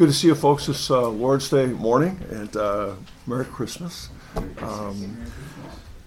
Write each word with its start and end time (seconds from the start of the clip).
Good 0.00 0.08
to 0.08 0.14
see 0.14 0.28
you 0.28 0.34
folks 0.34 0.64
this 0.64 0.90
uh, 0.90 1.10
Lord's 1.10 1.50
Day 1.50 1.66
morning, 1.66 2.18
and 2.30 2.56
uh, 2.56 2.94
Merry 3.26 3.44
Christmas. 3.44 4.08
Um, 4.62 5.26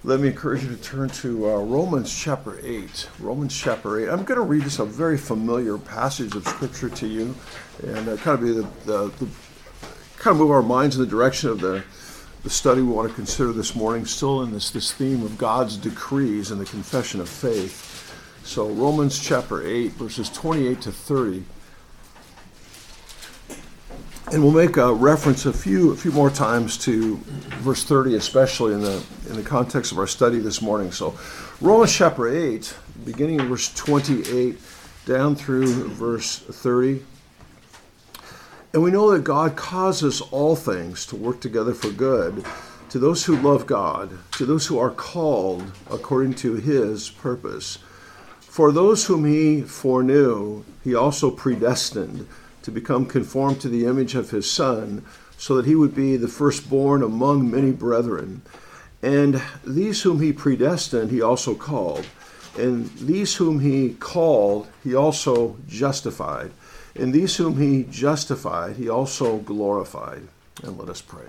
let 0.04 0.19
me 0.19 0.29
encourage 0.29 0.63
you 0.63 0.69
to 0.69 0.81
turn 0.81 1.09
to 1.09 1.51
uh, 1.51 1.58
Romans 1.59 2.12
chapter 2.12 2.60
8. 2.66 3.08
Romans 3.20 3.56
chapter 3.56 4.00
8. 4.00 4.10
I'm 4.10 4.24
going 4.24 4.40
to 4.40 4.46
read 4.46 4.64
this 4.64 4.79
a 4.79 4.86
very 4.86 5.16
familiar 5.16 5.78
passage 5.78 6.36
of 6.36 6.48
Scripture 6.48 6.90
to 6.90 7.06
you, 7.06 7.36
and 7.84 8.10
uh, 8.10 8.18
kind 8.18 8.29
of 8.29 8.42
be 8.42 8.52
the, 8.54 8.68
the, 8.88 9.10
the, 9.24 9.28
kind 10.18 10.34
of 10.34 10.38
move 10.38 10.50
our 10.50 10.64
minds 10.64 10.96
in 10.96 11.04
the 11.04 11.07
direction 11.07 11.52
of 11.52 11.60
the, 11.60 11.84
the 12.41 12.50
study 12.50 12.82
we 12.82 12.88
want 12.88 13.07
to 13.07 13.14
consider 13.14 13.52
this 13.52 13.75
morning, 13.75 14.07
still 14.07 14.41
in 14.41 14.54
this, 14.54 14.71
this 14.71 14.91
theme 14.91 15.21
of 15.21 15.38
God's 15.38 15.78
decrees 15.78 16.50
and 16.50 16.60
the 16.60 16.66
confession 16.66 17.21
of 17.21 17.30
faith. 17.30 18.12
So, 18.44 18.70
Romans 18.70 19.20
chapter 19.20 19.62
8, 19.62 19.91
verses 19.91 20.32
28 20.32 20.82
to 20.82 20.91
30 20.91 21.46
and 24.34 24.43
we'll 24.43 24.52
make 24.52 24.77
a 24.77 24.91
reference 24.91 25.45
a 25.45 25.54
few 25.54 25.91
a 25.91 25.95
few 25.95 26.12
more 26.12 26.31
times 26.31 26.76
to 26.76 27.17
verse 27.62 27.84
30 27.84 28.16
especially 28.16 28.73
in 28.73 28.81
the 28.81 29.03
in 29.30 29.35
the 29.35 29.44
context 29.44 29.91
of 29.91 29.99
our 29.99 30.08
study 30.08 30.39
this 30.39 30.59
morning. 30.59 30.91
So 30.91 31.16
romans 31.62 31.95
chapter 31.95 32.27
8 32.27 32.75
beginning 33.05 33.39
in 33.39 33.48
verse 33.48 33.72
28 33.75 34.59
down 35.05 35.35
through 35.35 35.88
verse 35.89 36.39
30 36.39 37.05
and 38.73 38.81
we 38.81 38.89
know 38.89 39.11
that 39.11 39.23
god 39.23 39.55
causes 39.55 40.20
all 40.20 40.55
things 40.55 41.05
to 41.05 41.16
work 41.16 41.39
together 41.39 41.75
for 41.75 41.91
good 41.91 42.44
to 42.89 42.97
those 42.97 43.25
who 43.25 43.38
love 43.38 43.67
god 43.67 44.17
to 44.31 44.47
those 44.47 44.66
who 44.66 44.80
are 44.80 44.89
called 44.89 45.72
according 45.91 46.34
to 46.34 46.55
his 46.55 47.11
purpose. 47.11 47.77
For 48.39 48.72
those 48.72 49.05
whom 49.05 49.25
he 49.25 49.61
foreknew 49.61 50.63
he 50.84 50.95
also 50.95 51.30
predestined 51.30 52.27
to 52.63 52.72
become 52.72 53.05
conformed 53.05 53.62
to 53.62 53.70
the 53.70 53.85
image 53.85 54.16
of 54.16 54.31
his 54.31 54.49
Son, 54.49 55.05
so 55.38 55.55
that 55.55 55.66
he 55.66 55.76
would 55.76 55.94
be 55.94 56.17
the 56.17 56.27
firstborn 56.27 57.03
among 57.03 57.49
many 57.52 57.72
brethren. 57.72 58.42
And 59.02 59.42
these 59.66 60.02
whom 60.02 60.22
he 60.22 60.31
predestined, 60.31 61.11
he 61.11 61.22
also 61.22 61.53
called. 61.56 62.08
And 62.58 62.89
these 62.97 63.36
whom 63.36 63.59
he 63.59 63.95
called, 63.95 64.67
he 64.84 64.95
also 64.95 65.58
justified. 65.67 66.52
And 66.95 67.14
these 67.14 67.36
whom 67.36 67.58
he 67.58 67.84
justified, 67.84 68.78
he 68.78 68.88
also 68.88 69.38
glorified. 69.39 70.28
And 70.64 70.78
let 70.78 70.89
us 70.89 71.02
pray. 71.02 71.25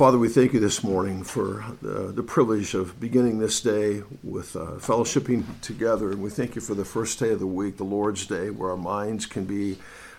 Father, 0.00 0.16
we 0.16 0.30
thank 0.30 0.54
you 0.54 0.60
this 0.60 0.82
morning 0.82 1.22
for 1.22 1.62
the, 1.82 2.10
the 2.10 2.22
privilege 2.22 2.72
of 2.72 2.98
beginning 2.98 3.38
this 3.38 3.60
day 3.60 4.02
with 4.22 4.56
uh, 4.56 4.78
fellowshipping 4.78 5.44
together. 5.60 6.10
And 6.10 6.22
we 6.22 6.30
thank 6.30 6.54
you 6.54 6.62
for 6.62 6.74
the 6.74 6.86
first 6.86 7.18
day 7.18 7.32
of 7.32 7.38
the 7.38 7.46
week, 7.46 7.76
the 7.76 7.84
Lord's 7.84 8.24
Day, 8.24 8.48
where 8.48 8.70
our 8.70 8.78
minds 8.78 9.26
can 9.26 9.44
be 9.44 9.76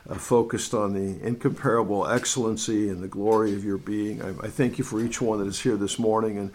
uh, 0.07 0.13
focused 0.13 0.75
on 0.75 0.93
the 0.93 1.25
incomparable 1.25 2.05
excellency 2.05 2.89
and 2.89 3.01
the 3.01 3.07
glory 3.07 3.55
of 3.55 3.63
your 3.63 3.79
being. 3.79 4.21
I, 4.21 4.29
I, 4.45 4.49
thank 4.49 4.77
you 4.77 4.83
for 4.83 5.01
each 5.01 5.19
one 5.19 5.39
that 5.39 5.47
is 5.47 5.59
here 5.59 5.77
this 5.77 5.97
morning 5.97 6.37
and 6.37 6.51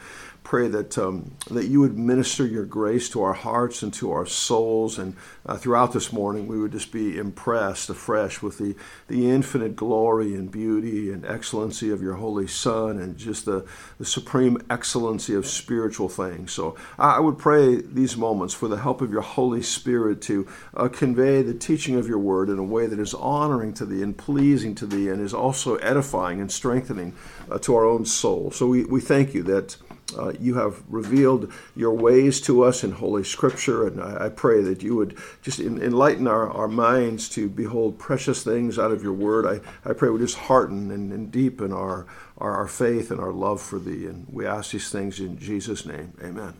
pray 0.46 0.68
that 0.68 0.96
um, 0.96 1.32
that 1.50 1.66
you 1.66 1.80
would 1.80 1.98
minister 1.98 2.46
your 2.46 2.64
grace 2.64 3.10
to 3.10 3.20
our 3.20 3.32
hearts 3.32 3.82
and 3.82 3.92
to 3.92 4.12
our 4.12 4.24
souls, 4.24 4.96
and 4.96 5.16
uh, 5.44 5.56
throughout 5.56 5.92
this 5.92 6.12
morning 6.12 6.46
we 6.46 6.56
would 6.56 6.70
just 6.70 6.92
be 6.92 7.18
impressed 7.18 7.90
afresh 7.90 8.40
with 8.42 8.56
the 8.58 8.76
the 9.08 9.28
infinite 9.28 9.74
glory 9.74 10.36
and 10.36 10.52
beauty 10.52 11.12
and 11.12 11.26
excellency 11.26 11.90
of 11.90 12.00
your 12.00 12.14
Holy 12.14 12.46
Son, 12.46 12.96
and 12.96 13.16
just 13.16 13.44
the, 13.44 13.66
the 13.98 14.04
supreme 14.04 14.56
excellency 14.70 15.34
of 15.34 15.46
spiritual 15.46 16.08
things. 16.08 16.52
So 16.52 16.76
I 16.96 17.18
would 17.18 17.38
pray 17.38 17.80
these 17.80 18.16
moments 18.16 18.54
for 18.54 18.68
the 18.68 18.78
help 18.78 19.00
of 19.00 19.10
your 19.10 19.22
Holy 19.22 19.62
Spirit 19.62 20.22
to 20.22 20.46
uh, 20.74 20.88
convey 20.88 21.42
the 21.42 21.54
teaching 21.54 21.96
of 21.96 22.06
your 22.06 22.20
Word 22.20 22.48
in 22.48 22.58
a 22.58 22.64
way 22.64 22.86
that 22.86 23.00
is 23.00 23.14
honoring 23.14 23.74
to 23.74 23.84
thee 23.84 24.00
and 24.00 24.16
pleasing 24.16 24.76
to 24.76 24.86
thee, 24.86 25.08
and 25.08 25.20
is 25.20 25.34
also 25.34 25.74
edifying 25.76 26.40
and 26.40 26.52
strengthening 26.52 27.14
uh, 27.50 27.58
to 27.58 27.74
our 27.74 27.84
own 27.84 28.04
soul. 28.04 28.52
So 28.52 28.68
we, 28.68 28.84
we 28.84 29.00
thank 29.00 29.34
you 29.34 29.42
that 29.42 29.76
uh, 30.16 30.32
you 30.40 30.54
have 30.54 30.82
revealed 30.88 31.52
your 31.74 31.92
ways 31.92 32.40
to 32.42 32.62
us 32.62 32.84
in 32.84 32.92
Holy 32.92 33.24
Scripture, 33.24 33.86
and 33.86 34.00
I, 34.00 34.26
I 34.26 34.28
pray 34.28 34.62
that 34.62 34.82
you 34.82 34.94
would 34.96 35.16
just 35.42 35.58
in, 35.58 35.82
enlighten 35.82 36.28
our, 36.28 36.48
our 36.50 36.68
minds 36.68 37.28
to 37.30 37.48
behold 37.48 37.98
precious 37.98 38.44
things 38.44 38.78
out 38.78 38.92
of 38.92 39.02
your 39.02 39.12
word. 39.12 39.46
I, 39.46 39.88
I 39.88 39.94
pray 39.94 40.08
we 40.10 40.20
just 40.20 40.38
hearten 40.38 40.90
and, 40.92 41.12
and 41.12 41.32
deepen 41.32 41.72
our, 41.72 42.06
our, 42.38 42.52
our 42.52 42.68
faith 42.68 43.10
and 43.10 43.20
our 43.20 43.32
love 43.32 43.60
for 43.60 43.78
thee. 43.78 44.06
And 44.06 44.26
we 44.30 44.46
ask 44.46 44.70
these 44.70 44.90
things 44.90 45.18
in 45.18 45.38
Jesus' 45.38 45.84
name. 45.84 46.12
Amen. 46.22 46.54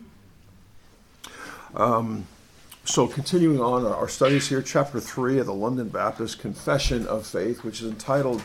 Um, 1.73 2.27
so, 2.83 3.05
continuing 3.05 3.59
on 3.59 3.85
our 3.85 4.07
studies 4.07 4.47
here, 4.47 4.61
chapter 4.61 5.01
3 5.01 5.39
of 5.39 5.45
the 5.45 5.53
London 5.53 5.89
Baptist 5.89 6.39
Confession 6.39 7.05
of 7.07 7.25
Faith, 7.25 7.63
which 7.63 7.81
is 7.81 7.89
entitled 7.89 8.41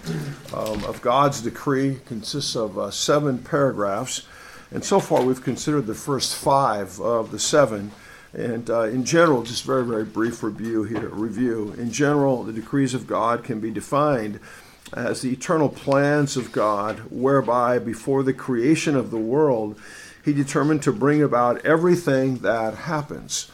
um, 0.52 0.84
Of 0.84 1.00
God's 1.00 1.40
Decree, 1.40 2.00
consists 2.06 2.56
of 2.56 2.76
uh, 2.76 2.90
seven 2.90 3.38
paragraphs. 3.38 4.26
And 4.72 4.82
so 4.84 5.00
far, 5.00 5.22
we've 5.22 5.42
considered 5.42 5.86
the 5.86 5.94
first 5.94 6.34
five 6.34 6.98
of 7.00 7.30
the 7.30 7.38
seven. 7.38 7.92
And 8.32 8.70
uh, 8.70 8.84
in 8.84 9.04
general, 9.04 9.42
just 9.42 9.64
very, 9.64 9.84
very 9.84 10.04
brief 10.04 10.42
review 10.42 10.84
here. 10.84 11.08
Review. 11.08 11.74
In 11.76 11.92
general, 11.92 12.42
the 12.42 12.52
decrees 12.54 12.94
of 12.94 13.06
God 13.06 13.44
can 13.44 13.60
be 13.60 13.70
defined 13.70 14.40
as 14.94 15.20
the 15.20 15.32
eternal 15.32 15.68
plans 15.68 16.36
of 16.36 16.52
God, 16.52 17.00
whereby 17.10 17.78
before 17.78 18.22
the 18.22 18.32
creation 18.32 18.96
of 18.96 19.10
the 19.10 19.18
world, 19.18 19.78
He 20.24 20.32
determined 20.32 20.82
to 20.82 20.92
bring 20.92 21.22
about 21.22 21.64
everything 21.66 22.38
that 22.38 22.74
happens. 22.74 23.50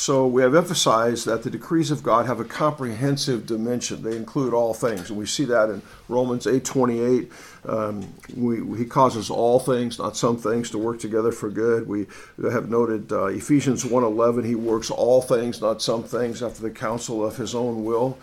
So 0.00 0.26
we 0.26 0.40
have 0.40 0.54
emphasized 0.54 1.26
that 1.26 1.42
the 1.42 1.50
decrees 1.50 1.90
of 1.90 2.02
God 2.02 2.24
have 2.24 2.40
a 2.40 2.44
comprehensive 2.44 3.44
dimension. 3.44 4.02
They 4.02 4.16
include 4.16 4.54
all 4.54 4.72
things, 4.72 5.10
and 5.10 5.18
we 5.18 5.26
see 5.26 5.44
that 5.44 5.68
in 5.68 5.82
Romans 6.08 6.46
8:28. 6.46 7.30
Um, 7.68 8.08
we, 8.34 8.78
he 8.78 8.86
causes 8.86 9.28
all 9.28 9.60
things, 9.60 9.98
not 9.98 10.16
some 10.16 10.38
things, 10.38 10.70
to 10.70 10.78
work 10.78 11.00
together 11.00 11.30
for 11.32 11.50
good. 11.50 11.86
We 11.86 12.06
have 12.42 12.70
noted 12.70 13.12
uh, 13.12 13.26
Ephesians 13.26 13.84
1:11. 13.84 14.46
He 14.46 14.54
works 14.54 14.90
all 14.90 15.20
things, 15.20 15.60
not 15.60 15.82
some 15.82 16.02
things, 16.02 16.42
after 16.42 16.62
the 16.62 16.70
counsel 16.70 17.22
of 17.22 17.36
His 17.36 17.54
own 17.54 17.84
will. 17.84 18.16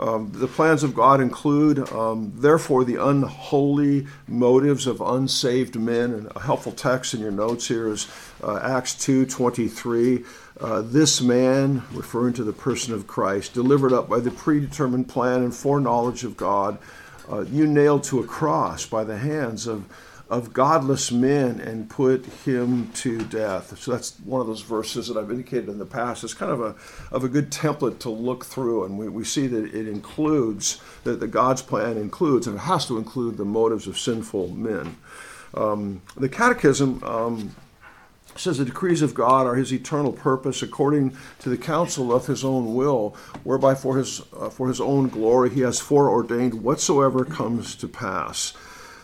Um, 0.00 0.32
the 0.34 0.48
plans 0.48 0.82
of 0.82 0.96
God 0.96 1.20
include, 1.20 1.78
um, 1.92 2.32
therefore, 2.34 2.82
the 2.82 2.96
unholy 2.96 4.08
motives 4.26 4.88
of 4.88 5.00
unsaved 5.00 5.78
men. 5.78 6.12
And 6.12 6.32
a 6.34 6.40
helpful 6.40 6.72
text 6.72 7.14
in 7.14 7.20
your 7.20 7.30
notes 7.30 7.68
here 7.68 7.86
is 7.86 8.08
uh, 8.42 8.58
Acts 8.64 8.94
2:23. 8.94 10.24
Uh, 10.60 10.82
this 10.82 11.22
man, 11.22 11.82
referring 11.92 12.34
to 12.34 12.44
the 12.44 12.52
person 12.52 12.92
of 12.92 13.06
Christ, 13.06 13.54
delivered 13.54 13.94
up 13.94 14.10
by 14.10 14.20
the 14.20 14.30
predetermined 14.30 15.08
plan 15.08 15.42
and 15.42 15.54
foreknowledge 15.54 16.22
of 16.22 16.36
God, 16.36 16.76
uh, 17.30 17.40
you 17.42 17.66
nailed 17.66 18.04
to 18.04 18.20
a 18.20 18.26
cross 18.26 18.84
by 18.84 19.02
the 19.02 19.16
hands 19.16 19.66
of, 19.66 19.86
of 20.28 20.52
godless 20.52 21.10
men 21.10 21.60
and 21.60 21.88
put 21.88 22.26
him 22.26 22.92
to 22.92 23.22
death. 23.24 23.78
So 23.78 23.92
that's 23.92 24.18
one 24.20 24.42
of 24.42 24.48
those 24.48 24.60
verses 24.60 25.08
that 25.08 25.16
I've 25.16 25.30
indicated 25.30 25.70
in 25.70 25.78
the 25.78 25.86
past. 25.86 26.24
It's 26.24 26.34
kind 26.34 26.52
of 26.52 26.60
a, 26.60 26.74
of 27.10 27.24
a 27.24 27.28
good 27.28 27.50
template 27.50 27.98
to 28.00 28.10
look 28.10 28.44
through, 28.44 28.84
and 28.84 28.98
we, 28.98 29.08
we 29.08 29.24
see 29.24 29.46
that 29.46 29.74
it 29.74 29.88
includes, 29.88 30.78
that 31.04 31.20
the 31.20 31.26
God's 31.26 31.62
plan 31.62 31.96
includes, 31.96 32.46
and 32.46 32.56
it 32.56 32.60
has 32.60 32.84
to 32.88 32.98
include 32.98 33.38
the 33.38 33.46
motives 33.46 33.86
of 33.86 33.98
sinful 33.98 34.48
men. 34.48 34.98
Um, 35.54 36.02
the 36.18 36.28
Catechism. 36.28 37.02
Um, 37.02 37.56
says 38.36 38.58
the 38.58 38.64
decrees 38.64 39.02
of 39.02 39.14
God 39.14 39.46
are 39.46 39.54
his 39.54 39.72
eternal 39.72 40.12
purpose 40.12 40.62
according 40.62 41.16
to 41.40 41.48
the 41.48 41.58
counsel 41.58 42.12
of 42.12 42.26
his 42.26 42.44
own 42.44 42.74
will, 42.74 43.16
whereby 43.44 43.74
for 43.74 43.96
his, 43.96 44.22
uh, 44.36 44.48
for 44.48 44.68
his 44.68 44.80
own 44.80 45.08
glory 45.08 45.50
he 45.50 45.60
has 45.60 45.80
foreordained 45.80 46.62
whatsoever 46.62 47.24
comes 47.24 47.74
to 47.76 47.88
pass. 47.88 48.54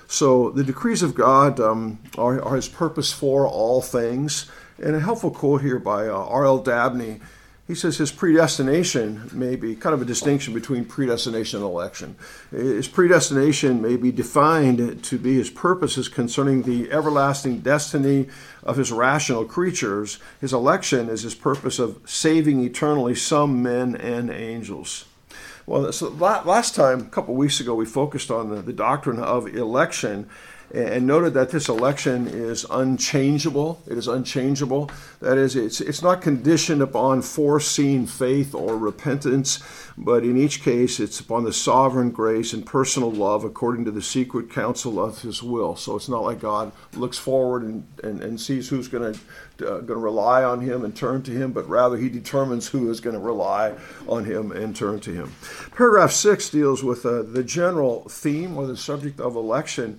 So 0.08 0.50
the 0.50 0.64
decrees 0.64 1.02
of 1.02 1.14
God 1.14 1.58
um, 1.60 1.98
are, 2.16 2.40
are, 2.42 2.56
his 2.56 2.68
purpose 2.68 3.12
for 3.12 3.46
all 3.46 3.82
things. 3.82 4.50
And 4.78 4.94
a 4.94 5.00
helpful 5.00 5.30
quote 5.30 5.62
here 5.62 5.78
by 5.78 6.06
uh, 6.06 6.12
R.L. 6.12 6.58
Dabney 6.58 7.20
he 7.66 7.74
says 7.74 7.96
his 7.96 8.12
predestination 8.12 9.28
may 9.32 9.56
be 9.56 9.74
kind 9.74 9.92
of 9.92 10.00
a 10.00 10.04
distinction 10.04 10.54
between 10.54 10.84
predestination 10.84 11.60
and 11.60 11.68
election. 11.68 12.14
His 12.52 12.86
predestination 12.86 13.82
may 13.82 13.96
be 13.96 14.12
defined 14.12 15.02
to 15.02 15.18
be 15.18 15.34
his 15.34 15.50
purposes 15.50 16.08
concerning 16.08 16.62
the 16.62 16.92
everlasting 16.92 17.60
destiny 17.60 18.28
of 18.62 18.76
his 18.76 18.92
rational 18.92 19.44
creatures. 19.44 20.20
His 20.40 20.52
election 20.52 21.08
is 21.08 21.22
his 21.22 21.34
purpose 21.34 21.80
of 21.80 22.00
saving 22.04 22.60
eternally 22.60 23.16
some 23.16 23.64
men 23.64 23.96
and 23.96 24.30
angels. 24.30 25.06
Well, 25.66 25.92
so 25.92 26.10
last 26.10 26.76
time, 26.76 27.00
a 27.00 27.04
couple 27.06 27.34
weeks 27.34 27.58
ago, 27.58 27.74
we 27.74 27.86
focused 27.86 28.30
on 28.30 28.50
the, 28.50 28.62
the 28.62 28.72
doctrine 28.72 29.18
of 29.18 29.48
election 29.48 30.28
and 30.74 31.06
noted 31.06 31.34
that 31.34 31.50
this 31.50 31.68
election 31.68 32.26
is 32.26 32.64
unchangeable. 32.70 33.80
It 33.86 33.96
is 33.96 34.08
unchangeable. 34.08 34.90
That 35.20 35.38
is, 35.38 35.56
it's, 35.56 35.80
it's 35.80 36.02
not 36.02 36.20
conditioned 36.20 36.82
upon 36.82 37.22
foreseen 37.22 38.06
faith 38.06 38.54
or 38.54 38.76
repentance, 38.76 39.62
but 39.96 40.24
in 40.24 40.36
each 40.36 40.62
case, 40.62 41.00
it's 41.00 41.20
upon 41.20 41.44
the 41.44 41.52
sovereign 41.52 42.10
grace 42.10 42.52
and 42.52 42.66
personal 42.66 43.10
love 43.10 43.44
according 43.44 43.84
to 43.84 43.90
the 43.90 44.02
secret 44.02 44.50
counsel 44.50 45.02
of 45.02 45.22
His 45.22 45.42
will. 45.42 45.76
So 45.76 45.96
it's 45.96 46.08
not 46.08 46.22
like 46.22 46.40
God 46.40 46.72
looks 46.94 47.18
forward 47.18 47.62
and, 47.62 47.86
and, 48.02 48.22
and 48.22 48.40
sees 48.40 48.68
who's 48.68 48.88
going 48.88 49.14
to 49.14 49.20
uh, 49.58 49.78
going 49.80 49.86
to 49.86 49.96
rely 49.96 50.44
on 50.44 50.60
Him 50.60 50.84
and 50.84 50.94
turn 50.94 51.22
to 51.22 51.30
Him, 51.30 51.52
but 51.52 51.66
rather 51.66 51.96
He 51.96 52.10
determines 52.10 52.68
who 52.68 52.90
is 52.90 53.00
going 53.00 53.14
to 53.16 53.20
rely 53.20 53.74
on 54.06 54.24
Him 54.26 54.52
and 54.52 54.76
turn 54.76 55.00
to 55.00 55.12
Him. 55.14 55.32
Paragraph 55.74 56.12
six 56.12 56.50
deals 56.50 56.84
with 56.84 57.06
uh, 57.06 57.22
the 57.22 57.42
general 57.42 58.06
theme 58.08 58.58
or 58.58 58.66
the 58.66 58.76
subject 58.76 59.18
of 59.18 59.34
election. 59.34 59.98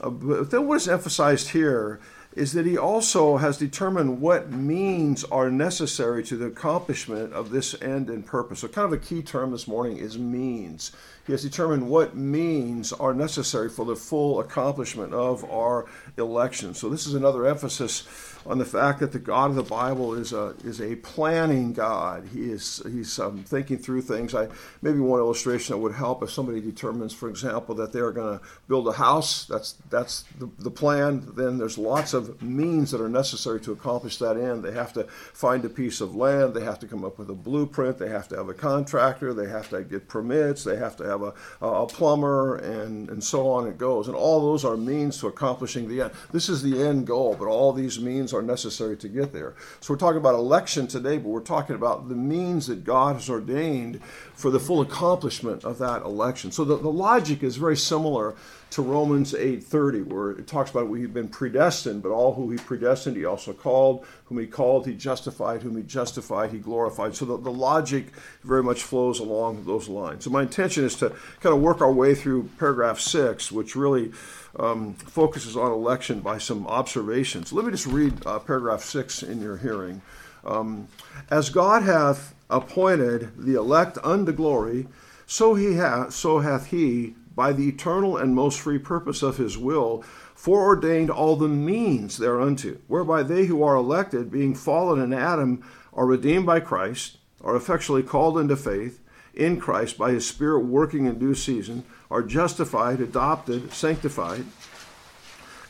Uh, 0.00 0.10
but 0.10 0.50
then 0.50 0.66
what 0.66 0.76
is 0.76 0.88
emphasized 0.88 1.50
here 1.50 2.00
is 2.34 2.52
that 2.52 2.66
he 2.66 2.76
also 2.76 3.36
has 3.36 3.58
determined 3.58 4.20
what 4.20 4.50
means 4.50 5.22
are 5.24 5.50
necessary 5.50 6.22
to 6.24 6.36
the 6.36 6.46
accomplishment 6.46 7.32
of 7.32 7.50
this 7.50 7.80
end 7.80 8.10
and 8.10 8.26
purpose. 8.26 8.60
So, 8.60 8.68
kind 8.68 8.86
of 8.86 8.92
a 8.92 9.02
key 9.02 9.22
term 9.22 9.52
this 9.52 9.68
morning 9.68 9.98
is 9.98 10.18
means. 10.18 10.92
He 11.26 11.32
has 11.32 11.42
determined 11.42 11.88
what 11.88 12.16
means 12.16 12.92
are 12.92 13.14
necessary 13.14 13.68
for 13.68 13.84
the 13.84 13.96
full 13.96 14.40
accomplishment 14.40 15.14
of 15.14 15.44
our 15.50 15.86
election. 16.18 16.74
So, 16.74 16.88
this 16.88 17.06
is 17.06 17.14
another 17.14 17.46
emphasis 17.46 18.34
on 18.46 18.58
the 18.58 18.64
fact 18.64 19.00
that 19.00 19.12
the 19.12 19.18
God 19.18 19.50
of 19.50 19.56
the 19.56 19.62
Bible 19.62 20.14
is 20.14 20.32
a 20.32 20.54
is 20.64 20.80
a 20.80 20.96
planning 20.96 21.72
God. 21.72 22.28
He 22.32 22.50
is 22.50 22.82
he's 22.84 23.18
um, 23.18 23.42
thinking 23.42 23.78
through 23.78 24.02
things. 24.02 24.34
I 24.34 24.48
maybe 24.82 24.98
one 24.98 25.20
illustration 25.20 25.74
that 25.74 25.78
would 25.78 25.94
help 25.94 26.22
if 26.22 26.30
somebody 26.30 26.60
determines, 26.60 27.12
for 27.12 27.28
example, 27.28 27.74
that 27.76 27.92
they 27.92 28.00
are 28.00 28.12
going 28.12 28.38
to 28.38 28.44
build 28.68 28.86
a 28.88 28.92
house. 28.92 29.46
That's 29.46 29.72
that's 29.90 30.24
the, 30.38 30.50
the 30.58 30.70
plan. 30.70 31.26
Then 31.34 31.58
there's 31.58 31.78
lots 31.78 32.12
of 32.12 32.42
means 32.42 32.90
that 32.90 33.00
are 33.00 33.08
necessary 33.08 33.60
to 33.62 33.72
accomplish 33.72 34.18
that 34.18 34.36
end. 34.36 34.62
They 34.62 34.72
have 34.72 34.92
to 34.94 35.04
find 35.04 35.64
a 35.64 35.70
piece 35.70 36.00
of 36.00 36.14
land. 36.14 36.54
They 36.54 36.64
have 36.64 36.78
to 36.80 36.86
come 36.86 37.04
up 37.04 37.18
with 37.18 37.30
a 37.30 37.34
blueprint. 37.34 37.98
They 37.98 38.10
have 38.10 38.28
to 38.28 38.36
have 38.36 38.48
a 38.48 38.54
contractor. 38.54 39.32
They 39.32 39.48
have 39.48 39.70
to 39.70 39.82
get 39.82 40.08
permits. 40.08 40.64
They 40.64 40.76
have 40.76 40.96
to 40.96 41.04
have 41.04 41.13
a, 41.22 41.32
a 41.60 41.86
plumber, 41.86 42.56
and 42.56 43.08
and 43.08 43.22
so 43.22 43.50
on 43.50 43.66
it 43.66 43.78
goes. 43.78 44.08
And 44.08 44.16
all 44.16 44.40
those 44.40 44.64
are 44.64 44.76
means 44.76 45.18
to 45.18 45.26
accomplishing 45.28 45.88
the 45.88 46.02
end. 46.02 46.12
This 46.32 46.48
is 46.48 46.62
the 46.62 46.82
end 46.82 47.06
goal, 47.06 47.36
but 47.38 47.46
all 47.46 47.72
these 47.72 48.00
means 48.00 48.32
are 48.32 48.42
necessary 48.42 48.96
to 48.98 49.08
get 49.08 49.32
there. 49.32 49.54
So 49.80 49.92
we're 49.94 49.98
talking 49.98 50.18
about 50.18 50.34
election 50.34 50.86
today, 50.86 51.18
but 51.18 51.28
we're 51.28 51.40
talking 51.40 51.76
about 51.76 52.08
the 52.08 52.14
means 52.14 52.66
that 52.66 52.84
God 52.84 53.16
has 53.16 53.30
ordained 53.30 54.00
for 54.34 54.50
the 54.50 54.60
full 54.60 54.80
accomplishment 54.80 55.64
of 55.64 55.78
that 55.78 56.02
election. 56.02 56.50
So 56.52 56.64
the, 56.64 56.76
the 56.76 56.90
logic 56.90 57.42
is 57.42 57.56
very 57.56 57.76
similar 57.76 58.34
to 58.74 58.82
Romans 58.82 59.34
8:30, 59.34 60.02
where 60.02 60.30
it 60.32 60.48
talks 60.48 60.70
about 60.70 60.88
we've 60.88 61.14
been 61.14 61.28
predestined, 61.28 62.02
but 62.02 62.10
all 62.10 62.34
who 62.34 62.50
he 62.50 62.58
predestined, 62.58 63.16
he 63.16 63.24
also 63.24 63.52
called. 63.52 64.04
Whom 64.24 64.38
he 64.38 64.46
called, 64.46 64.86
he 64.86 64.94
justified. 64.94 65.62
Whom 65.62 65.76
he 65.76 65.84
justified, 65.84 66.50
he 66.50 66.58
glorified. 66.58 67.14
So 67.14 67.24
the, 67.24 67.36
the 67.36 67.52
logic 67.52 68.06
very 68.42 68.64
much 68.64 68.82
flows 68.82 69.20
along 69.20 69.64
those 69.64 69.88
lines. 69.88 70.24
So 70.24 70.30
my 70.30 70.42
intention 70.42 70.84
is 70.84 70.96
to 70.96 71.10
kind 71.40 71.54
of 71.54 71.60
work 71.60 71.80
our 71.80 71.92
way 71.92 72.16
through 72.16 72.50
paragraph 72.58 72.98
six, 72.98 73.52
which 73.52 73.76
really 73.76 74.12
um, 74.58 74.94
focuses 74.94 75.56
on 75.56 75.70
election 75.70 76.18
by 76.18 76.38
some 76.38 76.66
observations. 76.66 77.52
Let 77.52 77.64
me 77.64 77.70
just 77.70 77.86
read 77.86 78.26
uh, 78.26 78.40
paragraph 78.40 78.82
six 78.82 79.22
in 79.22 79.40
your 79.40 79.56
hearing. 79.56 80.02
Um, 80.44 80.88
As 81.30 81.48
God 81.48 81.84
hath 81.84 82.34
appointed 82.50 83.30
the 83.38 83.54
elect 83.54 83.98
unto 84.02 84.32
glory, 84.32 84.88
so 85.26 85.54
he 85.54 85.74
hath, 85.74 86.12
so 86.12 86.40
hath 86.40 86.66
he, 86.66 87.14
by 87.34 87.52
the 87.52 87.68
eternal 87.68 88.16
and 88.16 88.34
most 88.34 88.60
free 88.60 88.78
purpose 88.78 89.22
of 89.22 89.36
his 89.36 89.58
will, 89.58 90.02
foreordained 90.34 91.10
all 91.10 91.36
the 91.36 91.48
means 91.48 92.18
thereunto, 92.18 92.76
whereby 92.86 93.22
they 93.22 93.46
who 93.46 93.62
are 93.62 93.76
elected, 93.76 94.30
being 94.30 94.54
fallen 94.54 95.00
in 95.00 95.12
Adam, 95.12 95.62
are 95.92 96.06
redeemed 96.06 96.46
by 96.46 96.60
Christ, 96.60 97.18
are 97.40 97.56
effectually 97.56 98.02
called 98.02 98.38
into 98.38 98.56
faith 98.56 99.00
in 99.34 99.60
Christ 99.60 99.98
by 99.98 100.12
his 100.12 100.26
Spirit 100.26 100.60
working 100.60 101.06
in 101.06 101.18
due 101.18 101.34
season 101.34 101.84
are 102.10 102.22
justified, 102.22 103.00
adopted, 103.00 103.72
sanctified, 103.72 104.44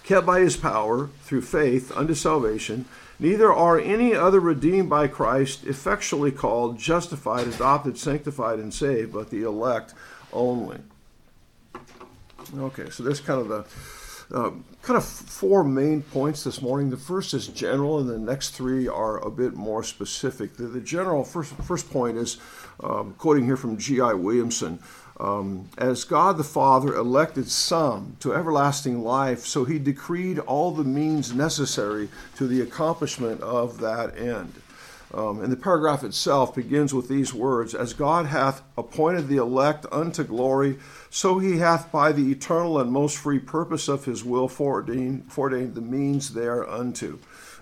kept 0.03 0.27
by 0.27 0.41
his 0.41 0.57
power 0.57 1.09
through 1.23 1.41
faith 1.41 1.91
unto 1.97 2.15
salvation. 2.15 2.85
Neither 3.19 3.53
are 3.53 3.79
any 3.79 4.15
other 4.15 4.41
redeemed 4.41 4.91
by 4.91 5.09
Christ, 5.09 5.65
effectually 5.65 6.31
called, 6.31 6.79
justified, 6.79 7.47
adopted, 7.47 7.97
sanctified, 7.97 8.59
and 8.59 8.75
saved, 8.75 9.13
but 9.13 9.31
the 9.31 9.43
elect 9.43 9.95
only. 10.33 10.81
Okay, 12.59 12.91
so 12.91 13.03
there's 13.03 13.21
kind 13.21 13.41
of 13.41 13.49
the 13.49 13.65
uh, 14.33 14.51
kind 14.83 14.97
of 14.97 15.05
four 15.05 15.65
main 15.65 16.03
points 16.03 16.45
this 16.45 16.62
morning. 16.62 16.91
The 16.91 16.97
first 16.97 17.35
is 17.35 17.49
general, 17.49 17.99
and 17.99 18.09
the 18.09 18.19
next 18.19 18.51
three 18.51 18.89
are 18.89 19.19
a 19.19 19.31
bit 19.31 19.55
more 19.55 19.83
specific. 19.83 20.56
The, 20.56 20.65
the 20.65 20.81
general 20.81 21.25
first 21.25 21.53
first 21.55 21.91
point 21.91 22.17
is 22.17 22.39
um, 22.83 23.15
quoting 23.19 23.45
here 23.45 23.56
from 23.56 23.77
G.I. 23.77 24.15
Williamson. 24.15 24.79
Um, 25.21 25.69
as 25.79 26.03
God 26.03 26.39
the 26.39 26.45
Father 26.45 26.95
elected 26.95 27.49
some 27.49 28.17
to 28.21 28.35
everlasting 28.35 29.05
life, 29.05 29.47
so 29.47 29.65
he 29.65 29.79
decreed 29.79 30.41
all 30.41 30.73
the 30.73 30.83
means 30.83 31.33
necessary 31.33 32.09
to 32.37 32.49
the 32.49 32.61
accomplishment 32.61 33.41
of 33.41 33.79
that 33.81 34.19
end. 34.19 34.55
Um, 35.15 35.41
and 35.41 35.53
the 35.53 35.57
paragraph 35.57 36.03
itself 36.03 36.57
begins 36.57 36.93
with 36.93 37.09
these 37.09 37.33
words 37.33 37.75
As 37.75 37.93
God 37.93 38.27
hath 38.27 38.63
appointed 38.77 39.29
the 39.29 39.37
elect 39.37 39.87
unto 39.93 40.25
glory, 40.25 40.79
so 41.09 41.39
he 41.39 41.59
hath 41.59 41.93
by 41.93 42.11
the 42.11 42.33
eternal 42.33 42.81
and 42.81 42.91
most 42.91 43.17
free 43.17 43.39
purpose 43.39 43.89
of 43.89 44.05
his 44.05 44.25
will 44.25 44.49
foreordained, 44.49 45.33
foreordained 45.33 45.75
the 45.77 45.81
means 45.81 46.35
thereunto. 46.35 47.19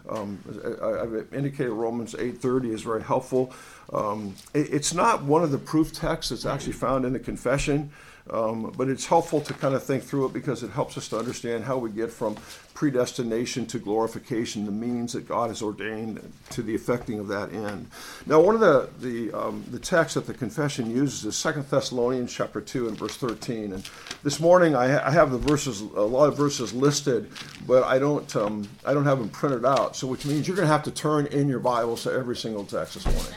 Um, 0.09 0.39
I, 0.83 1.05
have 1.05 1.33
indicated 1.33 1.71
Romans 1.73 2.15
8:30 2.15 2.73
is 2.73 2.83
very 2.83 3.03
helpful. 3.03 3.53
Um, 3.93 4.35
it, 4.55 4.73
it's 4.73 4.95
not 4.95 5.23
one 5.23 5.45
of 5.45 5.53
the 5.53 5.59
proof 5.59 5.93
texts 5.93 6.31
that's 6.31 6.47
actually 6.47 6.73
found 6.73 7.05
in 7.05 7.13
the 7.13 7.21
confession. 7.21 7.91
Um, 8.31 8.73
but 8.77 8.89
it's 8.89 9.07
helpful 9.07 9.41
to 9.41 9.53
kind 9.55 9.75
of 9.75 9.83
think 9.83 10.05
through 10.05 10.27
it 10.27 10.33
because 10.33 10.63
it 10.63 10.71
helps 10.71 10.97
us 10.97 11.09
to 11.09 11.19
understand 11.19 11.65
how 11.65 11.77
we 11.77 11.91
get 11.91 12.11
from 12.11 12.37
predestination 12.73 13.67
to 13.67 13.79
glorification, 13.79 14.65
the 14.65 14.73
means 14.73 15.13
that 15.13 15.27
God 15.27 15.51
has 15.51 15.61
ordained 15.61 16.33
to 16.51 16.63
the 16.63 16.75
effecting 16.75 17.19
of 17.19 17.29
that 17.29 17.53
end. 17.53 17.91
Now, 18.27 18.41
one 18.41 18.55
of 18.55 18.61
the 18.61 18.89
the, 19.01 19.33
um, 19.33 19.65
the 19.71 19.79
texts 19.79 20.15
that 20.15 20.27
the 20.27 20.35
confession 20.35 20.91
uses 20.91 21.25
is 21.25 21.37
Second 21.37 21.69
Thessalonians 21.69 22.33
chapter 22.33 22.61
two 22.61 22.87
and 22.87 22.97
verse 22.97 23.17
thirteen. 23.17 23.73
And 23.73 23.89
this 24.23 24.39
morning 24.39 24.77
I, 24.77 24.89
ha- 24.89 25.03
I, 25.05 25.11
have 25.11 25.33
the 25.33 25.39
verses, 25.39 25.81
a 25.81 25.85
lot 25.85 26.29
of 26.29 26.37
verses 26.37 26.73
listed, 26.73 27.29
but 27.67 27.83
I 27.83 27.99
don't 27.99 28.35
um, 28.37 28.69
I 28.87 28.95
don't 28.95 29.05
have 29.05 29.19
them 29.19 29.31
printed 29.31 29.65
out. 29.65 29.97
So, 29.97 30.07
which 30.07 30.25
means 30.25 30.47
you're 30.47 30.57
going 30.57 30.69
to 30.69 30.73
have 30.73 30.85
to 30.85 30.93
turn 30.93 31.27
in 31.27 31.49
your 31.49 31.61
Bibles 31.61 32.05
to 32.05 32.13
every 32.13 32.37
single 32.37 32.65
text 32.65 32.95
this 32.95 33.05
morning 33.05 33.35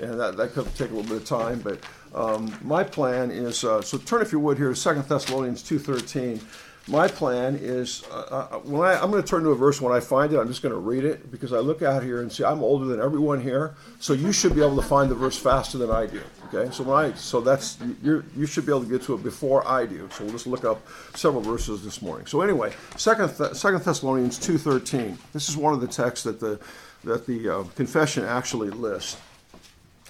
and 0.00 0.20
that, 0.20 0.36
that 0.36 0.52
could 0.52 0.66
take 0.74 0.90
a 0.90 0.94
little 0.94 1.08
bit 1.08 1.22
of 1.22 1.24
time. 1.24 1.60
But 1.60 1.80
um, 2.16 2.58
my 2.62 2.82
plan 2.82 3.30
is 3.30 3.62
uh, 3.62 3.82
so 3.82 3.98
turn 3.98 4.22
if 4.22 4.32
you 4.32 4.40
would 4.40 4.56
here 4.56 4.70
to 4.70 4.76
Second 4.76 5.04
Thessalonians 5.04 5.62
two 5.62 5.78
thirteen. 5.78 6.40
My 6.88 7.08
plan 7.08 7.56
is 7.56 8.04
uh, 8.12 8.46
uh 8.52 8.58
when 8.60 8.88
I, 8.88 8.94
I'm 9.02 9.10
going 9.10 9.20
to 9.20 9.28
turn 9.28 9.42
to 9.42 9.50
a 9.50 9.56
verse 9.56 9.80
when 9.80 9.92
I 9.92 9.98
find 9.98 10.32
it. 10.32 10.38
I'm 10.38 10.46
just 10.46 10.62
going 10.62 10.72
to 10.72 10.80
read 10.80 11.04
it 11.04 11.32
because 11.32 11.52
I 11.52 11.58
look 11.58 11.82
out 11.82 12.02
here 12.02 12.22
and 12.22 12.30
see 12.30 12.44
I'm 12.44 12.62
older 12.62 12.84
than 12.84 13.00
everyone 13.00 13.40
here, 13.40 13.74
so 13.98 14.12
you 14.12 14.32
should 14.32 14.54
be 14.54 14.62
able 14.62 14.76
to 14.76 14.82
find 14.82 15.10
the 15.10 15.14
verse 15.14 15.36
faster 15.36 15.78
than 15.78 15.90
I 15.90 16.06
do. 16.06 16.22
Okay, 16.46 16.72
so 16.72 16.84
when 16.84 16.96
I 16.96 17.12
so 17.14 17.40
that's 17.40 17.76
you 18.02 18.24
you 18.36 18.46
should 18.46 18.64
be 18.64 18.72
able 18.72 18.84
to 18.84 18.88
get 18.88 19.02
to 19.02 19.14
it 19.14 19.22
before 19.22 19.66
I 19.66 19.84
do. 19.84 20.08
So 20.12 20.24
we'll 20.24 20.32
just 20.32 20.46
look 20.46 20.64
up 20.64 20.86
several 21.16 21.42
verses 21.42 21.84
this 21.84 22.00
morning. 22.00 22.26
So 22.26 22.40
anyway, 22.40 22.72
Second 22.96 23.30
Second 23.54 23.82
Thessalonians 23.82 24.38
two 24.38 24.56
thirteen. 24.56 25.18
This 25.32 25.48
is 25.48 25.56
one 25.56 25.74
of 25.74 25.80
the 25.80 25.88
texts 25.88 26.24
that 26.24 26.40
the 26.40 26.60
that 27.04 27.26
the 27.26 27.48
uh, 27.48 27.64
confession 27.74 28.24
actually 28.24 28.70
lists 28.70 29.20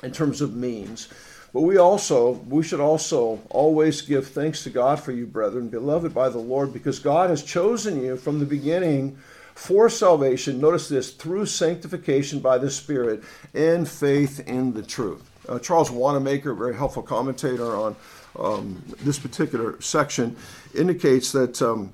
in 0.02 0.12
terms 0.12 0.40
of 0.42 0.54
means. 0.54 1.08
But 1.56 1.62
we 1.62 1.78
also, 1.78 2.32
we 2.50 2.62
should 2.62 2.80
also 2.80 3.40
always 3.48 4.02
give 4.02 4.28
thanks 4.28 4.62
to 4.64 4.68
God 4.68 5.00
for 5.00 5.12
you, 5.12 5.26
brethren, 5.26 5.70
beloved 5.70 6.12
by 6.12 6.28
the 6.28 6.36
Lord, 6.36 6.70
because 6.70 6.98
God 6.98 7.30
has 7.30 7.42
chosen 7.42 8.02
you 8.02 8.18
from 8.18 8.38
the 8.40 8.44
beginning 8.44 9.16
for 9.54 9.88
salvation. 9.88 10.60
Notice 10.60 10.90
this 10.90 11.12
through 11.12 11.46
sanctification 11.46 12.40
by 12.40 12.58
the 12.58 12.70
Spirit 12.70 13.24
and 13.54 13.88
faith 13.88 14.46
in 14.46 14.74
the 14.74 14.82
truth. 14.82 15.22
Uh, 15.48 15.58
Charles 15.58 15.90
Wanamaker, 15.90 16.50
a 16.50 16.54
very 16.54 16.76
helpful 16.76 17.02
commentator 17.02 17.74
on 17.74 17.96
um, 18.38 18.82
this 19.00 19.18
particular 19.18 19.80
section, 19.80 20.36
indicates 20.74 21.32
that 21.32 21.62
um, 21.62 21.90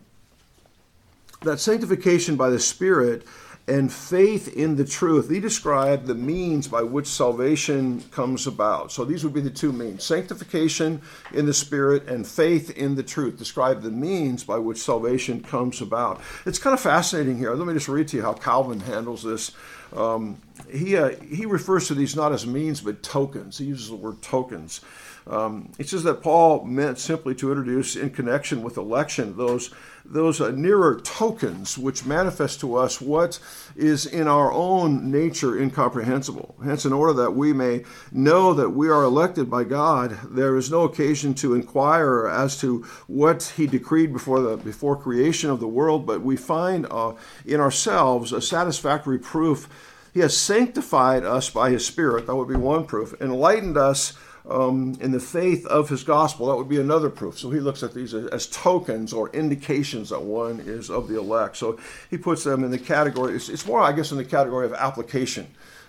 that 1.43 1.61
sanctification 1.61 2.35
by 2.35 2.51
the 2.51 2.59
Spirit 2.59 3.25
and 3.69 3.93
faith 3.93 4.55
in 4.57 4.77
the 4.77 4.85
truth. 4.85 5.31
He 5.31 5.39
described 5.39 6.07
the 6.07 6.15
means 6.15 6.67
by 6.67 6.83
which 6.83 7.07
salvation 7.07 8.03
comes 8.11 8.47
about. 8.47 8.91
So 8.91 9.05
these 9.05 9.23
would 9.23 9.33
be 9.33 9.41
the 9.41 9.51
two 9.51 9.73
means 9.73 10.03
sanctification 10.05 11.01
in 11.33 11.47
the 11.47 11.55
Spirit 11.55 12.09
and 12.09 12.27
faith 12.27 12.71
in 12.71 12.97
the 12.97 13.03
truth. 13.05 13.39
Describe 13.39 13.83
the 13.83 13.91
means 13.91 14.43
by 14.43 14.59
which 14.59 14.79
salvation 14.79 15.43
comes 15.43 15.81
about. 15.81 16.21
It's 16.45 16.59
kind 16.59 16.75
of 16.75 16.81
fascinating 16.81 17.39
here. 17.39 17.55
Let 17.55 17.67
me 17.67 17.75
just 17.75 17.89
read 17.89 18.09
to 18.09 18.17
you 18.17 18.23
how 18.23 18.33
Calvin 18.33 18.81
handles 18.81 19.23
this. 19.23 19.53
Um, 19.95 20.41
he, 20.71 20.97
uh, 20.97 21.11
he 21.21 21.47
refers 21.47 21.87
to 21.89 21.95
these 21.95 22.17
not 22.17 22.33
as 22.33 22.47
means 22.47 22.81
but 22.81 23.03
tokens. 23.03 23.59
He 23.59 23.67
uses 23.67 23.89
the 23.89 23.97
word 23.97 24.23
tokens. 24.23 24.81
Um, 25.27 25.73
it 25.79 25.89
says 25.89 26.03
that 26.05 26.23
Paul 26.23 26.65
meant 26.65 26.99
simply 26.99 27.35
to 27.37 27.51
introduce, 27.51 27.97
in 27.97 28.11
connection 28.11 28.63
with 28.63 28.77
election, 28.77 29.37
those 29.37 29.71
those 30.05 30.41
uh, 30.41 30.51
nearer 30.51 31.01
tokens 31.01 31.79
which 31.79 32.05
manifest 32.05 32.61
to 32.61 32.75
us 32.75 33.01
what 33.01 33.39
is 33.77 34.05
in 34.05 34.27
our 34.27 34.53
own 34.53 35.11
nature 35.11 35.57
incomprehensible. 35.57 36.57
Hence, 36.63 36.85
in 36.85 36.93
order 36.93 37.13
that 37.13 37.31
we 37.31 37.53
may 37.53 37.85
know 38.11 38.53
that 38.55 38.71
we 38.71 38.89
are 38.89 39.05
elected 39.05 39.49
by 39.49 39.65
God, 39.65 40.19
there 40.29 40.57
is 40.57 40.71
no 40.71 40.83
occasion 40.83 41.35
to 41.35 41.55
inquire 41.55 42.27
as 42.27 42.59
to 42.61 42.83
what 43.07 43.55
He 43.57 43.67
decreed 43.67 44.13
before 44.13 44.41
the 44.41 44.57
before 44.57 44.97
creation 44.97 45.51
of 45.51 45.61
the 45.61 45.69
world, 45.69 46.07
but 46.07 46.21
we 46.21 46.37
find 46.37 46.87
uh, 46.91 47.15
in 47.47 47.61
ourselves 47.61 48.33
a 48.33 48.41
satisfactory 48.41 49.19
proof. 49.19 49.69
He 50.13 50.21
has 50.21 50.37
sanctified 50.37 51.25
us 51.25 51.49
by 51.49 51.71
His 51.71 51.87
Spirit. 51.87 52.27
That 52.27 52.37
would 52.37 52.49
be 52.49 52.57
one 52.57 52.85
proof. 52.85 53.15
Enlightened 53.21 53.79
us 53.79 54.15
um, 54.49 54.97
in 55.01 55.13
the 55.13 55.21
faith 55.21 55.67
of 55.67 55.89
his 55.89 56.03
gospel. 56.03 56.47
That 56.49 56.57
would 56.57 56.69
be 56.69 56.81
another 56.81 57.11
proof. 57.11 57.39
So 57.39 57.51
he 57.51 57.61
looks 57.61 57.83
at 57.83 57.95
these 57.95 58.15
as, 58.15 58.47
tokens 58.47 59.13
or 59.13 59.31
indications 59.31 60.11
that 60.11 60.23
one 60.23 60.61
is 60.61 60.91
of 60.91 61.09
the 61.09 61.19
elect. 61.19 61.57
So 61.57 61.79
he 62.11 62.19
puts 62.19 62.45
them 62.45 62.65
in 62.65 62.71
the 62.71 62.79
category, 62.79 63.35
it's, 63.35 63.49
it's 63.49 63.67
more, 63.67 63.81
I 63.81 63.93
guess, 63.93 64.11
in 64.11 64.19
the 64.19 64.25
category 64.25 64.67
of 64.67 64.75
application. 64.75 65.47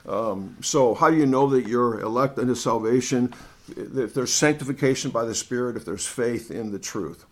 Um, 0.08 0.58
so, 0.62 0.94
how 0.94 1.10
do 1.10 1.16
you 1.16 1.26
know 1.26 1.50
that 1.52 1.66
you're 1.66 2.02
elect 2.02 2.38
unto 2.38 2.56
salvation? 2.56 3.34
If 3.70 4.14
there's 4.14 4.34
sanctification 4.34 5.12
by 5.12 5.24
the 5.24 5.34
Spirit, 5.34 5.78
if 5.78 5.86
there's 5.86 6.06
faith 6.06 6.52
in 6.52 6.72
the 6.72 6.80
truth. 6.80 7.26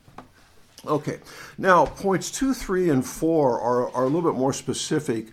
Okay, 0.87 1.19
now 1.57 1.85
points 1.85 2.31
two, 2.31 2.53
three, 2.53 2.89
and 2.89 3.05
four 3.05 3.59
are, 3.59 3.91
are 3.91 4.03
a 4.03 4.07
little 4.07 4.31
bit 4.31 4.39
more 4.39 4.53
specific 4.53 5.27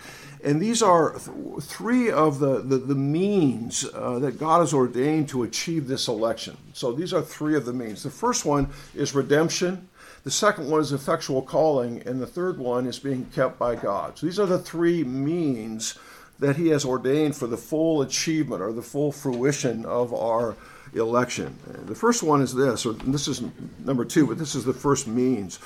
and 0.44 0.60
these 0.60 0.82
are 0.82 1.12
th- 1.12 1.62
three 1.62 2.10
of 2.10 2.38
the, 2.38 2.60
the, 2.60 2.78
the 2.78 2.94
means 2.94 3.84
uh, 3.92 4.18
that 4.20 4.38
God 4.38 4.60
has 4.60 4.72
ordained 4.72 5.28
to 5.30 5.42
achieve 5.42 5.88
this 5.88 6.08
election. 6.08 6.56
So 6.72 6.92
these 6.92 7.12
are 7.12 7.22
three 7.22 7.56
of 7.56 7.64
the 7.64 7.72
means. 7.72 8.02
The 8.02 8.10
first 8.10 8.44
one 8.44 8.68
is 8.94 9.14
redemption. 9.14 9.88
The 10.24 10.30
second 10.30 10.68
one 10.68 10.80
is 10.80 10.92
effectual 10.92 11.42
calling. 11.42 12.02
And 12.06 12.20
the 12.20 12.26
third 12.26 12.58
one 12.58 12.86
is 12.86 12.98
being 12.98 13.26
kept 13.26 13.58
by 13.58 13.74
God. 13.74 14.18
So 14.18 14.26
these 14.26 14.38
are 14.38 14.46
the 14.46 14.58
three 14.58 15.02
means 15.02 15.98
that 16.38 16.56
He 16.56 16.68
has 16.68 16.84
ordained 16.84 17.36
for 17.36 17.48
the 17.48 17.56
full 17.56 18.02
achievement 18.02 18.62
or 18.62 18.72
the 18.72 18.82
full 18.82 19.10
fruition 19.10 19.84
of 19.84 20.14
our 20.14 20.54
election. 20.94 21.56
The 21.86 21.94
first 21.94 22.22
one 22.22 22.40
is 22.40 22.54
this, 22.54 22.86
or 22.86 22.92
this 22.92 23.28
is 23.28 23.42
number 23.84 24.04
two, 24.04 24.26
but 24.26 24.38
this 24.38 24.54
is 24.54 24.64
the 24.64 24.72
first 24.72 25.06
means. 25.06 25.58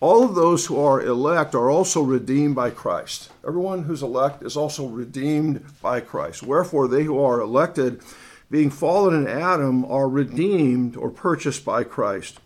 All 0.00 0.22
of 0.22 0.36
those 0.36 0.66
who 0.66 0.78
are 0.80 1.00
elect 1.00 1.56
are 1.56 1.70
also 1.70 2.02
redeemed 2.02 2.54
by 2.54 2.70
Christ. 2.70 3.30
Everyone 3.46 3.82
who's 3.82 4.02
elect 4.02 4.44
is 4.44 4.56
also 4.56 4.86
redeemed 4.86 5.64
by 5.82 6.00
Christ. 6.00 6.44
Wherefore, 6.44 6.86
they 6.86 7.02
who 7.02 7.18
are 7.18 7.40
elected, 7.40 8.00
being 8.48 8.70
fallen 8.70 9.14
in 9.14 9.26
Adam, 9.26 9.84
are 9.84 10.08
redeemed 10.08 10.96
or 10.96 11.10
purchased 11.10 11.64
by 11.64 11.82
Christ. 11.82 12.38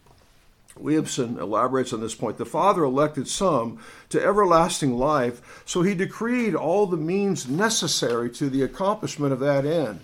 Williamson 0.79 1.39
elaborates 1.39 1.93
on 1.93 2.01
this 2.01 2.15
point. 2.15 2.39
The 2.39 2.47
Father 2.47 2.85
elected 2.85 3.29
some 3.29 3.79
to 4.09 4.23
everlasting 4.23 4.97
life, 4.97 5.63
so 5.67 5.83
he 5.83 5.95
decreed 5.95 6.55
all 6.55 6.87
the 6.87 6.97
means 6.97 7.47
necessary 7.47 8.31
to 8.31 8.49
the 8.49 8.63
accomplishment 8.63 9.35
of 9.35 9.41
that 9.41 9.67
end. 9.67 10.01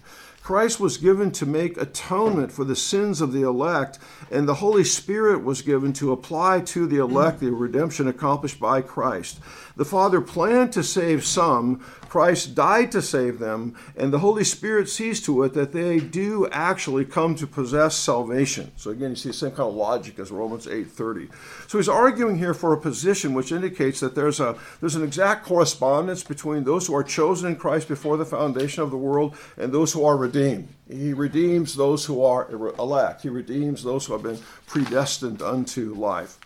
Christ 0.49 0.81
was 0.81 0.97
given 0.97 1.31
to 1.33 1.45
make 1.45 1.77
atonement 1.77 2.51
for 2.53 2.65
the 2.65 2.75
sins 2.75 3.21
of 3.21 3.35
the 3.35 3.43
elect, 3.43 3.99
and 4.31 4.49
the 4.49 4.55
Holy 4.55 4.83
Spirit 4.83 5.45
was 5.45 5.61
given 5.61 5.93
to 5.93 6.11
apply 6.11 6.61
to 6.61 6.87
the 6.87 6.97
elect 6.97 7.41
the 7.41 7.51
redemption 7.51 8.09
accomplished 8.09 8.59
by 8.59 8.81
Christ. 8.81 9.41
The 9.79 9.85
Father 9.85 10.21
planned 10.21 10.73
to 10.73 10.83
save 10.83 11.25
some, 11.25 11.79
Christ 12.09 12.57
died 12.57 12.91
to 12.91 13.01
save 13.01 13.39
them, 13.39 13.77
and 13.97 14.13
the 14.13 14.19
Holy 14.19 14.43
Spirit 14.43 14.89
sees 14.89 15.23
to 15.23 15.45
it 15.45 15.55
that 15.55 15.73
they 15.73 16.01
do 16.01 16.49
actually 16.51 17.05
come 17.05 17.37
to 17.37 17.47
possess 17.47 17.95
salvation. 17.95 18.73
So 18.75 18.91
again, 18.91 19.11
you 19.11 19.17
see 19.17 19.29
the 19.29 19.35
same 19.35 19.51
kind 19.53 19.69
of 19.69 19.77
logic 19.77 20.19
as 20.19 20.33
Romans 20.33 20.67
8:30. 20.67 21.29
So 21.69 21.79
he's 21.79 21.89
arguing 21.89 22.39
here 22.39 22.55
for 22.55 22.73
a 22.73 22.81
position 22.81 23.35
which 23.35 23.53
indicates 23.53 24.01
that 24.01 24.17
there's 24.17 24.41
a 24.41 24.57
there's 24.81 24.97
an 24.97 25.05
exact 25.05 25.47
correspondence 25.47 26.25
between 26.25 26.65
those 26.65 26.89
who 26.89 26.97
are 26.97 27.05
chosen 27.05 27.49
in 27.49 27.55
Christ 27.55 27.87
before 27.87 28.17
the 28.17 28.27
foundation 28.27 28.83
of 28.83 28.91
the 28.91 28.97
world 28.97 29.37
and 29.57 29.71
those 29.71 29.93
who 29.93 30.05
are 30.05 30.17
redeemed. 30.17 30.67
He 30.91 31.13
redeems 31.13 31.77
those 31.77 32.05
who 32.07 32.25
are 32.25 32.51
elect. 32.81 33.23
He 33.23 33.29
redeems 33.29 33.85
those 33.85 34.07
who 34.07 34.15
have 34.15 34.25
been 34.25 34.41
predestined 34.67 35.41
unto 35.41 35.95
life. 35.95 36.41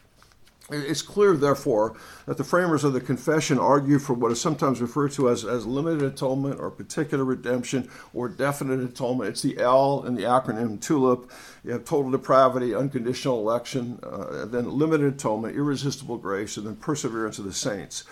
It's 0.73 1.03
clear, 1.03 1.37
therefore, 1.37 1.97
that 2.27 2.37
the 2.37 2.45
framers 2.45 2.85
of 2.85 2.93
the 2.93 3.01
confession 3.01 3.59
argue 3.59 3.99
for 3.99 4.15
what 4.15 4.33
is 4.33 4.41
sometimes 4.41 4.81
referred 4.81 5.13
to 5.13 5.29
as, 5.29 5.45
as 5.45 5.67
limited 5.67 6.03
atonement 6.03 6.61
or 6.61 6.71
particular 6.71 7.25
redemption 7.25 7.89
or 8.15 8.29
definite 8.29 8.81
atonement. 8.81 9.31
It's 9.31 9.43
the 9.43 9.59
L 9.59 10.05
in 10.05 10.15
the 10.15 10.23
acronym 10.23 10.81
TULIP. 10.81 11.31
You 11.65 11.73
have 11.73 11.85
total 11.85 12.11
depravity, 12.11 12.75
unconditional 12.75 13.39
election, 13.39 13.99
uh, 14.03 14.47
then 14.47 14.71
limited 14.71 15.15
atonement, 15.15 15.57
irresistible 15.57 16.19
grace, 16.19 16.57
and 16.57 16.67
then 16.67 16.77
perseverance 16.77 17.39
of 17.39 17.45
the 17.45 17.53
saints. 17.53 18.05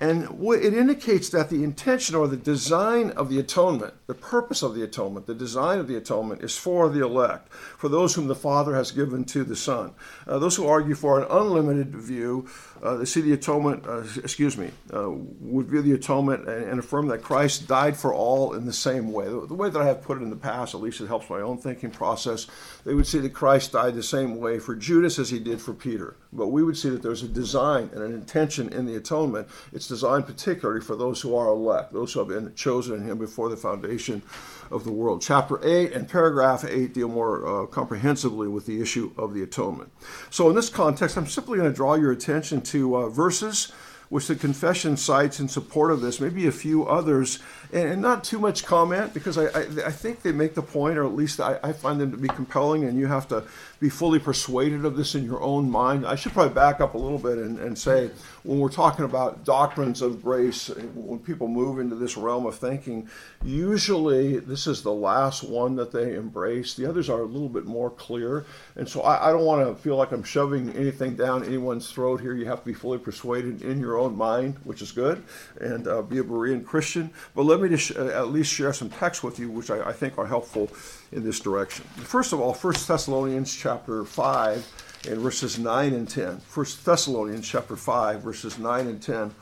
And 0.00 0.24
it 0.40 0.72
indicates 0.72 1.28
that 1.28 1.50
the 1.50 1.62
intention 1.62 2.16
or 2.16 2.26
the 2.26 2.36
design 2.38 3.10
of 3.10 3.28
the 3.28 3.38
atonement, 3.38 3.92
the 4.06 4.14
purpose 4.14 4.62
of 4.62 4.74
the 4.74 4.82
atonement, 4.82 5.26
the 5.26 5.34
design 5.34 5.78
of 5.78 5.88
the 5.88 5.96
atonement 5.96 6.40
is 6.40 6.56
for 6.56 6.88
the 6.88 7.04
elect, 7.04 7.52
for 7.52 7.90
those 7.90 8.14
whom 8.14 8.26
the 8.26 8.34
Father 8.34 8.74
has 8.74 8.92
given 8.92 9.24
to 9.26 9.44
the 9.44 9.54
Son. 9.54 9.92
Uh, 10.26 10.38
those 10.38 10.56
who 10.56 10.66
argue 10.66 10.94
for 10.94 11.20
an 11.20 11.26
unlimited 11.30 11.94
view, 11.94 12.48
uh, 12.82 12.96
they 12.96 13.04
see 13.04 13.20
the 13.20 13.32
atonement, 13.32 13.86
uh, 13.86 14.02
excuse 14.22 14.56
me, 14.56 14.70
uh, 14.94 15.10
would 15.10 15.66
view 15.66 15.82
the 15.82 15.92
atonement 15.92 16.48
and, 16.48 16.64
and, 16.64 16.80
affirm 16.80 17.08
that 17.08 17.22
Christ 17.22 17.68
died 17.68 17.96
for 17.96 18.14
all 18.14 18.54
in 18.54 18.64
the 18.64 18.72
same 18.72 19.12
way. 19.12 19.26
The, 19.26 19.46
the, 19.46 19.54
way 19.54 19.68
that 19.68 19.80
I 19.80 19.86
have 19.86 20.02
put 20.02 20.18
it 20.18 20.22
in 20.22 20.30
the 20.30 20.36
past, 20.36 20.74
at 20.74 20.80
least 20.80 21.00
it 21.00 21.06
helps 21.06 21.28
my 21.28 21.40
own 21.40 21.58
thinking 21.58 21.90
process, 21.90 22.46
they 22.84 22.94
would 22.94 23.06
see 23.06 23.18
that 23.18 23.34
Christ 23.34 23.72
died 23.72 23.94
the 23.94 24.02
same 24.02 24.38
way 24.38 24.58
for 24.58 24.74
Judas 24.74 25.18
as 25.18 25.28
he 25.28 25.38
did 25.38 25.60
for 25.60 25.74
Peter. 25.74 26.16
But 26.32 26.48
we 26.48 26.62
would 26.62 26.76
see 26.76 26.88
that 26.88 27.02
there's 27.02 27.22
a 27.22 27.28
design 27.28 27.90
and 27.92 28.02
an 28.02 28.14
intention 28.14 28.72
in 28.72 28.86
the 28.86 28.96
atonement. 28.96 29.48
It's 29.72 29.88
designed 29.88 30.26
particularly 30.26 30.80
for 30.80 30.96
those 30.96 31.20
who 31.20 31.36
are 31.36 31.48
elect, 31.48 31.92
those 31.92 32.12
who 32.12 32.20
have 32.20 32.28
been 32.28 32.54
chosen 32.54 32.94
in 32.94 33.02
him 33.02 33.18
before 33.18 33.48
the 33.48 33.56
foundation 33.56 34.22
of 34.70 34.84
the 34.84 34.92
world. 34.92 35.20
Chapter 35.20 35.58
8 35.62 35.92
and 35.92 36.08
paragraph 36.08 36.64
8 36.64 36.94
deal 36.94 37.08
more 37.08 37.64
uh, 37.64 37.66
comprehensively 37.66 38.48
with 38.48 38.66
the 38.66 38.80
issue 38.80 39.12
of 39.16 39.34
the 39.34 39.42
atonement. 39.42 39.90
So, 40.30 40.48
in 40.48 40.54
this 40.54 40.68
context, 40.68 41.16
I'm 41.16 41.26
simply 41.26 41.58
going 41.58 41.70
to 41.70 41.76
draw 41.76 41.94
your 41.94 42.12
attention 42.12 42.62
to 42.70 42.94
uh, 42.96 43.08
verses 43.08 43.72
which 44.10 44.26
the 44.26 44.34
confession 44.34 44.96
cites 44.96 45.38
in 45.38 45.48
support 45.48 45.92
of 45.92 46.00
this, 46.00 46.20
maybe 46.20 46.46
a 46.48 46.52
few 46.52 46.84
others, 46.84 47.38
and, 47.72 48.02
not 48.02 48.24
too 48.24 48.40
much 48.40 48.64
comment 48.64 49.14
because 49.14 49.38
I, 49.38 49.44
I, 49.46 49.60
I, 49.86 49.92
think 49.92 50.22
they 50.22 50.32
make 50.32 50.54
the 50.54 50.62
point, 50.62 50.98
or 50.98 51.04
at 51.04 51.14
least 51.14 51.38
I, 51.38 51.60
I 51.62 51.72
find 51.72 52.00
them 52.00 52.10
to 52.10 52.16
be 52.16 52.28
compelling, 52.28 52.84
and 52.84 52.98
you 52.98 53.06
have 53.06 53.28
to 53.28 53.44
be 53.78 53.88
fully 53.88 54.18
persuaded 54.18 54.84
of 54.84 54.96
this 54.96 55.14
in 55.14 55.24
your 55.24 55.40
own 55.40 55.70
mind. 55.70 56.04
I 56.04 56.16
should 56.16 56.32
probably 56.32 56.54
back 56.54 56.80
up 56.80 56.94
a 56.94 56.98
little 56.98 57.18
bit 57.18 57.38
and, 57.38 57.58
and 57.60 57.78
say 57.78 58.10
when 58.42 58.58
we're 58.58 58.68
talking 58.68 59.04
about 59.04 59.44
doctrines 59.44 60.02
of 60.02 60.22
grace, 60.22 60.68
when 60.94 61.18
people 61.18 61.46
move 61.46 61.78
into 61.78 61.94
this 61.94 62.16
realm 62.16 62.46
of 62.46 62.56
thinking, 62.56 63.08
usually 63.44 64.38
this 64.38 64.66
is 64.66 64.82
the 64.82 64.92
last 64.92 65.44
one 65.44 65.76
that 65.76 65.92
they 65.92 66.14
embrace. 66.14 66.74
The 66.74 66.86
others 66.86 67.08
are 67.08 67.20
a 67.20 67.26
little 67.26 67.48
bit 67.48 67.64
more 67.64 67.90
clear. 67.90 68.44
And 68.76 68.88
so 68.88 69.02
I, 69.02 69.28
I 69.28 69.32
don't 69.32 69.44
want 69.44 69.66
to 69.66 69.82
feel 69.82 69.96
like 69.96 70.12
I'm 70.12 70.24
shoving 70.24 70.70
anything 70.72 71.16
down 71.16 71.44
anyone's 71.44 71.90
throat 71.90 72.20
here. 72.20 72.34
You 72.34 72.46
have 72.46 72.60
to 72.60 72.66
be 72.66 72.74
fully 72.74 72.98
persuaded 72.98 73.62
in 73.62 73.78
your 73.78 73.99
own 74.00 74.16
mind, 74.16 74.56
which 74.64 74.82
is 74.82 74.92
good, 74.92 75.22
and 75.60 75.86
uh, 75.86 76.02
be 76.02 76.18
a 76.18 76.24
Berean 76.24 76.64
Christian. 76.64 77.10
But 77.34 77.44
let 77.44 77.60
me 77.60 77.68
just 77.68 77.96
uh, 77.96 78.06
at 78.08 78.28
least 78.28 78.52
share 78.52 78.72
some 78.72 78.90
texts 78.90 79.22
with 79.22 79.38
you, 79.38 79.50
which 79.50 79.70
I, 79.70 79.90
I 79.90 79.92
think 79.92 80.18
are 80.18 80.26
helpful 80.26 80.70
in 81.12 81.22
this 81.22 81.40
direction. 81.40 81.84
First 81.96 82.32
of 82.32 82.40
all, 82.40 82.54
1 82.54 82.74
Thessalonians 82.86 83.54
chapter 83.54 84.04
5 84.04 85.06
and 85.08 85.20
verses 85.20 85.58
9 85.58 85.94
and 85.94 86.08
10. 86.08 86.40
1 86.52 86.66
Thessalonians 86.84 87.48
chapter 87.48 87.76
5, 87.76 88.22
verses 88.22 88.58
9 88.58 88.86
and 88.86 89.02
10 89.02 89.34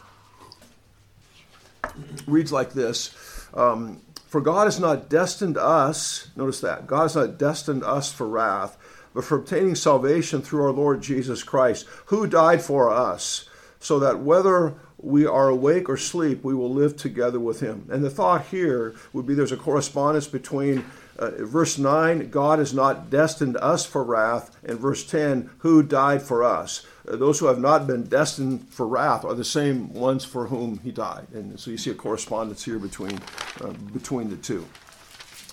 reads 2.27 2.53
like 2.53 2.73
this 2.73 3.15
um, 3.55 4.01
For 4.29 4.41
God 4.41 4.65
has 4.65 4.79
not 4.79 5.09
destined 5.09 5.57
us, 5.57 6.31
notice 6.37 6.61
that, 6.61 6.87
God 6.87 7.03
has 7.03 7.17
not 7.17 7.39
destined 7.39 7.85
us 7.85 8.13
for 8.13 8.29
wrath, 8.29 8.77
but 9.15 9.25
for 9.25 9.39
obtaining 9.39 9.75
salvation 9.75 10.43
through 10.43 10.65
our 10.65 10.73
Lord 10.73 11.03
Jesus 11.03 11.43
Christ, 11.43 11.87
who 12.07 12.27
died 12.27 12.63
for 12.63 12.91
us, 12.91 13.49
so 13.81 13.99
that 13.99 14.21
whether 14.21 14.75
we 14.99 15.25
are 15.27 15.49
awake 15.49 15.89
or 15.89 15.97
sleep, 15.97 16.43
we 16.43 16.55
will 16.55 16.73
live 16.73 16.97
together 16.97 17.39
with 17.39 17.61
him. 17.61 17.87
And 17.91 18.03
the 18.03 18.11
thought 18.11 18.47
here 18.47 18.95
would 19.13 19.27
be 19.27 19.35
there's 19.35 19.53
a 19.53 19.57
correspondence 19.57 20.27
between 20.27 20.85
uh, 21.19 21.31
verse 21.39 21.79
9, 21.79 22.31
God 22.31 22.61
has 22.61 22.73
not 22.73 23.11
destined 23.11 23.57
us 23.57 23.85
for 23.85 24.05
wrath. 24.05 24.57
And 24.65 24.79
verse 24.79 25.05
10, 25.05 25.51
who 25.59 25.83
died 25.83 26.23
for 26.23 26.45
us? 26.45 26.87
Uh, 27.09 27.17
those 27.17 27.41
who 27.41 27.47
have 27.47 27.59
not 27.59 27.87
been 27.87 28.05
destined 28.05 28.69
for 28.69 28.87
wrath 28.87 29.25
are 29.25 29.35
the 29.35 29.45
same 29.45 29.93
ones 29.93 30.25
for 30.25 30.47
whom 30.47 30.79
he 30.79 30.93
died. 30.93 31.27
And 31.35 31.59
so 31.59 31.73
you 31.73 31.77
see 31.77 31.91
a 31.91 31.95
correspondence 31.95 32.65
here 32.65 32.79
between, 32.79 33.19
uh, 33.61 33.73
between 33.93 34.31
the 34.31 34.37
two. 34.37 34.67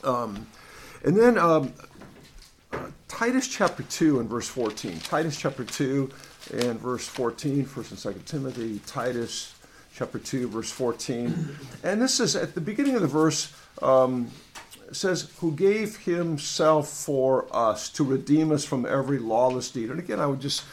Um, 0.04 0.46
and 1.04 1.18
then 1.18 1.38
um, 1.40 1.74
uh, 2.72 2.80
Titus 3.08 3.48
chapter 3.48 3.82
2 3.84 4.20
and 4.20 4.30
verse 4.30 4.48
14. 4.48 5.00
Titus 5.00 5.36
chapter 5.36 5.64
2 5.64 6.12
and 6.52 6.80
verse 6.80 7.08
14, 7.08 7.66
1st 7.66 8.06
and 8.06 8.16
2nd 8.16 8.26
Timothy, 8.26 8.80
Titus 8.86 9.56
chapter 9.94 10.20
2, 10.20 10.48
verse 10.50 10.72
14. 10.72 11.58
And 11.84 12.02
this 12.02 12.20
is 12.20 12.36
at 12.36 12.56
the 12.56 12.62
beginning 12.62 12.96
of 12.96 13.02
the 13.02 13.08
verse. 13.08 13.54
Um, 13.82 14.32
says, 14.92 15.32
who 15.40 15.52
gave 15.52 15.98
himself 15.98 16.90
for 16.90 17.48
us 17.52 17.90
to 17.90 18.04
redeem 18.04 18.52
us 18.52 18.64
from 18.64 18.86
every 18.86 19.18
lawless 19.18 19.72
deed. 19.72 19.90
And 19.90 20.00
again, 20.00 20.20
I 20.20 20.28
would 20.28 20.40
just, 20.40 20.64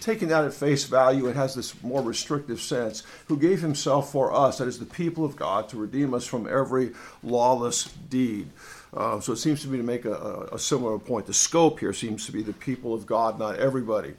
taking 0.00 0.28
that 0.28 0.44
at 0.44 0.52
face 0.52 0.84
value, 0.84 1.28
it 1.28 1.36
has 1.36 1.54
this 1.54 1.80
more 1.82 2.02
restrictive 2.02 2.60
sense. 2.60 3.02
Who 3.28 3.36
gave 3.36 3.60
himself 3.60 4.10
for 4.10 4.32
us, 4.32 4.58
that 4.58 4.68
is 4.68 4.78
the 4.78 4.86
people 4.86 5.24
of 5.24 5.36
God, 5.36 5.68
to 5.68 5.76
redeem 5.76 6.14
us 6.14 6.26
from 6.26 6.48
every 6.48 6.92
lawless 7.22 7.84
deed. 8.08 8.50
Uh, 8.92 9.20
so 9.20 9.32
it 9.32 9.36
seems 9.36 9.62
to 9.62 9.68
me 9.68 9.78
to 9.78 9.84
make 9.84 10.04
a, 10.04 10.48
a, 10.52 10.58
similar 10.58 10.98
point. 10.98 11.26
The 11.26 11.32
scope 11.32 11.78
here 11.78 11.92
seems 11.92 12.26
to 12.26 12.32
be 12.32 12.42
the 12.42 12.52
people 12.52 12.92
of 12.92 13.06
God, 13.06 13.38
not 13.38 13.56
everybody. 13.56 14.14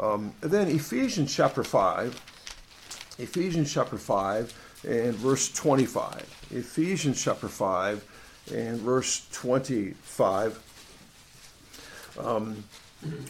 Um, 0.00 0.34
then 0.40 0.68
Ephesians 0.68 1.34
chapter 1.34 1.62
5, 1.62 2.20
Ephesians 3.18 3.72
chapter 3.72 3.96
5 3.96 4.82
and 4.88 5.14
verse 5.14 5.52
25. 5.52 6.48
Ephesians 6.50 7.22
chapter 7.22 7.48
5 7.48 8.04
and 8.52 8.78
verse 8.80 9.26
25. 9.32 10.60
Um, 12.18 12.64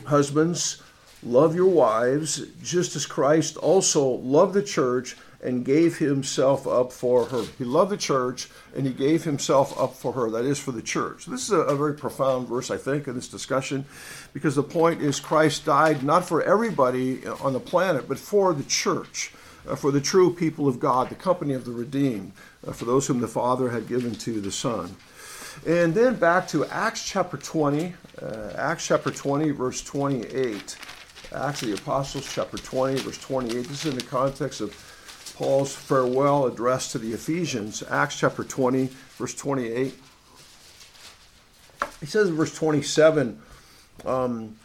husbands, 0.06 0.82
love 1.22 1.54
your 1.54 1.70
wives, 1.70 2.46
just 2.62 2.96
as 2.96 3.06
Christ 3.06 3.56
also 3.56 4.06
loved 4.06 4.54
the 4.54 4.62
church 4.62 5.16
and 5.44 5.64
gave 5.64 5.98
himself 5.98 6.66
up 6.66 6.90
for 6.90 7.26
her. 7.26 7.44
He 7.58 7.64
loved 7.64 7.90
the 7.90 7.98
church 7.98 8.48
and 8.74 8.86
he 8.86 8.92
gave 8.92 9.24
himself 9.24 9.78
up 9.78 9.94
for 9.94 10.12
her. 10.12 10.30
That 10.30 10.46
is 10.46 10.58
for 10.58 10.72
the 10.72 10.82
church. 10.82 11.26
This 11.26 11.44
is 11.44 11.50
a, 11.50 11.58
a, 11.58 11.76
very 11.76 11.94
profound 11.94 12.48
verse, 12.48 12.70
I 12.70 12.78
think, 12.78 13.06
in 13.06 13.14
this 13.14 13.28
discussion, 13.28 13.84
because 14.32 14.56
the 14.56 14.62
point 14.62 15.02
is 15.02 15.20
Christ 15.20 15.66
died 15.66 16.02
not 16.02 16.26
for 16.26 16.42
everybody 16.42 17.26
on 17.26 17.52
the 17.52 17.60
planet, 17.60 18.08
but 18.08 18.18
for 18.18 18.54
the 18.54 18.64
church, 18.64 19.32
uh, 19.68 19.76
for 19.76 19.90
the 19.92 20.00
true 20.00 20.32
people 20.32 20.66
of 20.66 20.80
God, 20.80 21.10
the 21.10 21.14
company 21.14 21.52
of 21.52 21.66
the 21.66 21.72
redeemed, 21.72 22.32
uh, 22.66 22.72
for 22.72 22.86
those 22.86 23.06
whom 23.06 23.20
the 23.20 23.28
Father 23.28 23.68
had 23.68 23.86
given 23.86 24.14
to 24.14 24.40
the 24.40 24.52
Son. 24.52 24.96
And 25.66 25.94
then 25.94 26.16
back 26.16 26.48
to 26.48 26.64
Acts 26.66 27.06
chapter 27.06 27.36
20, 27.36 27.94
uh, 28.20 28.52
Acts 28.56 28.86
chapter 28.86 29.10
20, 29.10 29.50
verse 29.50 29.82
28. 29.82 30.76
Acts 31.34 31.62
of 31.62 31.68
the 31.68 31.74
Apostles, 31.74 32.28
chapter 32.32 32.56
20, 32.56 33.00
verse 33.00 33.18
28. 33.18 33.52
This 33.66 33.84
is 33.84 33.92
in 33.92 33.98
the 33.98 34.04
context 34.04 34.60
of 34.60 34.93
Paul's 35.34 35.74
farewell 35.74 36.46
address 36.46 36.92
to 36.92 36.98
the 36.98 37.12
Ephesians, 37.12 37.82
Acts 37.90 38.16
chapter 38.16 38.44
20, 38.44 38.88
verse 39.18 39.34
28. 39.34 39.94
He 41.98 42.06
says 42.06 42.28
in 42.28 42.36
verse 42.36 42.54
27 42.54 43.42
um, 44.04 44.56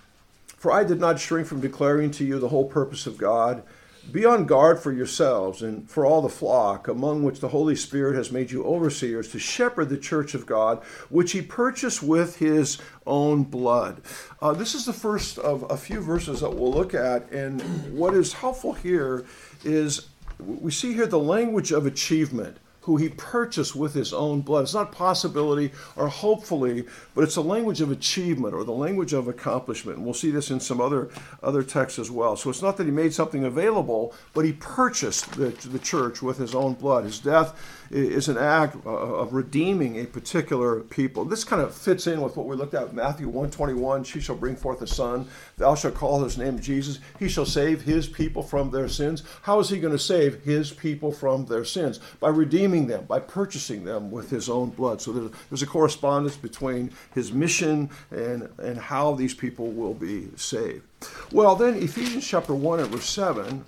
For 0.57 0.71
I 0.71 0.83
did 0.83 0.99
not 0.99 1.19
shrink 1.19 1.47
from 1.47 1.59
declaring 1.59 2.11
to 2.11 2.23
you 2.23 2.37
the 2.37 2.49
whole 2.49 2.65
purpose 2.65 3.07
of 3.07 3.17
God. 3.17 3.63
Be 4.11 4.25
on 4.25 4.45
guard 4.45 4.79
for 4.79 4.91
yourselves 4.91 5.61
and 5.61 5.89
for 5.89 6.05
all 6.05 6.21
the 6.21 6.29
flock, 6.29 6.87
among 6.87 7.23
which 7.23 7.39
the 7.39 7.49
Holy 7.49 7.75
Spirit 7.75 8.15
has 8.15 8.31
made 8.31 8.51
you 8.51 8.63
overseers 8.63 9.31
to 9.31 9.39
shepherd 9.39 9.89
the 9.89 9.97
church 9.97 10.33
of 10.33 10.45
God, 10.45 10.83
which 11.09 11.31
he 11.31 11.41
purchased 11.41 12.01
with 12.01 12.37
his 12.37 12.77
own 13.05 13.43
blood. 13.43 14.01
Uh, 14.41 14.53
this 14.53 14.73
is 14.73 14.85
the 14.85 14.93
first 14.93 15.37
of 15.39 15.69
a 15.69 15.77
few 15.77 15.99
verses 15.99 16.41
that 16.41 16.55
we'll 16.55 16.71
look 16.71 16.93
at, 16.93 17.31
and 17.31 17.61
what 17.97 18.13
is 18.13 18.33
helpful 18.33 18.73
here 18.73 19.25
is 19.63 20.07
we 20.39 20.71
see 20.71 20.93
here 20.93 21.07
the 21.07 21.19
language 21.19 21.71
of 21.71 21.85
achievement 21.85 22.57
who 22.81 22.97
he 22.97 23.09
purchased 23.09 23.75
with 23.75 23.93
his 23.93 24.13
own 24.13 24.41
blood. 24.41 24.63
It's 24.63 24.73
not 24.73 24.91
possibility 24.91 25.71
or 25.95 26.07
hopefully, 26.07 26.85
but 27.13 27.23
it's 27.23 27.35
a 27.35 27.41
language 27.41 27.81
of 27.81 27.91
achievement 27.91 28.55
or 28.55 28.63
the 28.63 28.71
language 28.71 29.13
of 29.13 29.27
accomplishment. 29.27 29.97
And 29.97 30.05
we'll 30.05 30.15
see 30.15 30.31
this 30.31 30.49
in 30.49 30.59
some 30.59 30.79
other 30.81 31.09
other 31.43 31.61
texts 31.61 31.99
as 31.99 32.09
well. 32.09 32.35
So 32.35 32.49
it's 32.49 32.61
not 32.61 32.77
that 32.77 32.85
he 32.85 32.91
made 32.91 33.13
something 33.13 33.43
available, 33.43 34.15
but 34.33 34.45
he 34.45 34.53
purchased 34.53 35.33
the, 35.33 35.49
the 35.49 35.79
church 35.79 36.21
with 36.21 36.37
his 36.37 36.55
own 36.55 36.73
blood. 36.73 37.03
His 37.03 37.19
death 37.19 37.78
is 37.91 38.27
an 38.27 38.37
act 38.37 38.75
of 38.85 39.33
redeeming 39.33 39.99
a 39.99 40.05
particular 40.05 40.81
people. 40.81 41.25
This 41.25 41.43
kind 41.43 41.61
of 41.61 41.73
fits 41.73 42.07
in 42.07 42.21
with 42.21 42.37
what 42.37 42.45
we 42.45 42.55
looked 42.55 42.73
at 42.73 42.93
Matthew 42.93 43.27
121. 43.27 44.03
She 44.03 44.19
shall 44.19 44.35
bring 44.35 44.55
forth 44.55 44.81
a 44.81 44.87
son. 44.87 45.27
Thou 45.57 45.75
shalt 45.75 45.95
call 45.95 46.23
his 46.23 46.37
name 46.37 46.59
Jesus. 46.59 46.99
He 47.17 47.27
shall 47.27 47.45
save 47.45 47.81
his 47.81 48.07
people 48.07 48.43
from 48.43 48.71
their 48.71 48.87
sins. 48.87 49.23
How 49.43 49.59
is 49.59 49.69
he 49.69 49.79
going 49.79 49.93
to 49.93 49.99
save 49.99 50.43
his 50.43 50.71
people 50.71 51.11
from 51.11 51.45
their 51.45 51.65
sins? 51.65 51.99
By 52.19 52.29
redeeming 52.29 52.87
them, 52.87 53.05
by 53.05 53.19
purchasing 53.19 53.83
them 53.83 54.11
with 54.11 54.29
his 54.29 54.49
own 54.49 54.69
blood. 54.69 55.01
So 55.01 55.11
there's, 55.11 55.31
there's 55.49 55.61
a 55.63 55.67
correspondence 55.67 56.37
between 56.37 56.91
his 57.13 57.31
mission 57.31 57.89
and, 58.11 58.49
and 58.59 58.77
how 58.77 59.13
these 59.15 59.33
people 59.33 59.71
will 59.71 59.93
be 59.93 60.29
saved. 60.35 60.83
Well, 61.31 61.55
then, 61.55 61.75
Ephesians 61.75 62.27
chapter 62.27 62.53
1 62.53 62.79
and 62.81 62.89
verse 62.89 63.09
7. 63.09 63.63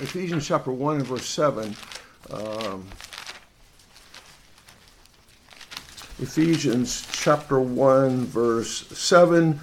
Ephesians 0.00 0.46
chapter 0.46 0.70
1 0.70 0.96
and 0.96 1.06
verse 1.06 1.26
7. 1.26 1.74
Um, 2.30 2.86
Ephesians 6.20 7.06
chapter 7.12 7.60
1, 7.60 8.26
verse 8.26 8.88
7. 8.88 9.60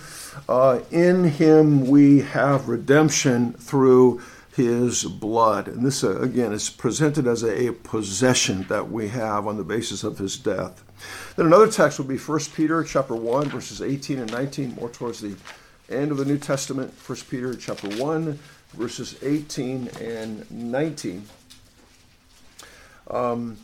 Uh, 0.47 0.79
in 0.89 1.25
him 1.25 1.87
we 1.87 2.21
have 2.21 2.69
redemption 2.69 3.51
through 3.53 4.21
his 4.55 5.03
blood. 5.03 5.67
And 5.67 5.85
this, 5.85 6.01
uh, 6.03 6.21
again, 6.21 6.53
is 6.53 6.69
presented 6.69 7.27
as 7.27 7.43
a, 7.43 7.67
a, 7.67 7.73
possession 7.73 8.63
that 8.69 8.89
we 8.89 9.09
have 9.09 9.47
on 9.47 9.57
the 9.57 9.65
basis 9.65 10.05
of 10.05 10.17
his 10.17 10.37
death. 10.37 10.81
Then 11.35 11.47
another 11.47 11.69
text 11.69 11.99
would 11.99 12.07
be 12.07 12.17
1 12.17 12.39
Peter 12.55 12.81
chapter 12.83 13.15
1, 13.15 13.49
verses 13.49 13.81
18 13.81 14.19
and 14.19 14.31
19, 14.31 14.75
more 14.75 14.89
towards 14.89 15.19
the 15.19 15.35
end 15.89 16.11
of 16.11 16.17
the 16.17 16.25
New 16.25 16.37
Testament. 16.37 16.93
1 17.05 17.17
Peter 17.29 17.53
chapter 17.53 17.89
1, 18.01 18.39
verses 18.73 19.17
18 19.21 19.89
and 19.99 20.49
19. 20.49 21.25
Um, 23.11 23.57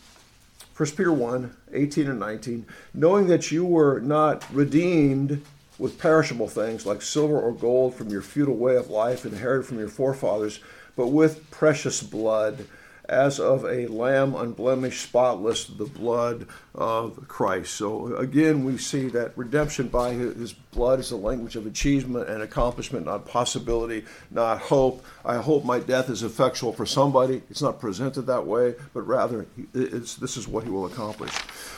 1 0.82 0.90
Peter 0.98 1.14
1 1.14 1.56
18 1.74 2.10
and 2.10 2.20
19, 2.20 2.66
knowing 2.96 3.28
that 3.28 3.52
you 3.52 3.64
were 3.64 4.00
not 4.00 4.44
redeemed 4.52 5.40
with 5.78 6.00
perishable 6.00 6.48
things 6.48 6.88
like 6.88 7.04
silver 7.04 7.40
or 7.40 7.52
gold 7.52 7.94
from 7.94 8.10
your 8.10 8.24
futile 8.24 8.58
way 8.58 8.76
of 8.76 8.90
life 8.90 9.24
inherited 9.24 9.68
from 9.68 9.78
your 9.78 9.88
forefathers, 9.88 10.60
but 10.96 11.10
with 11.10 11.52
precious 11.52 12.02
blood 12.02 12.66
as 13.06 13.40
of 13.40 13.66
a 13.66 13.88
lamb 13.88 14.36
unblemished, 14.36 15.02
spotless, 15.02 15.66
the 15.66 15.86
blood 15.86 16.48
of 16.74 17.28
Christ. 17.28 17.74
So 17.74 18.16
again, 18.16 18.64
we 18.64 18.78
see 18.78 19.08
that 19.10 19.38
redemption 19.38 19.88
by 19.88 20.14
his 20.14 20.54
blood 20.54 21.00
is 21.00 21.12
a 21.12 21.18
language 21.18 21.56
of 21.56 21.66
achievement 21.66 22.30
and 22.30 22.42
accomplishment, 22.42 23.06
not 23.06 23.26
possibility, 23.26 24.06
not 24.30 24.60
hope. 24.60 25.04
I 25.26 25.38
hope 25.38 25.66
my 25.66 25.80
death 25.80 26.10
is 26.10 26.24
effectual 26.24 26.74
for 26.74 26.86
somebody. 26.86 27.42
It's 27.50 27.62
not 27.62 27.80
presented 27.80 28.24
that 28.24 28.46
way, 28.46 28.76
but 28.94 29.02
rather 29.02 29.46
this 29.74 30.38
is 30.38 30.48
what 30.48 30.64
he 30.64 30.70
will 30.70 30.86
accomplish. 30.86 31.34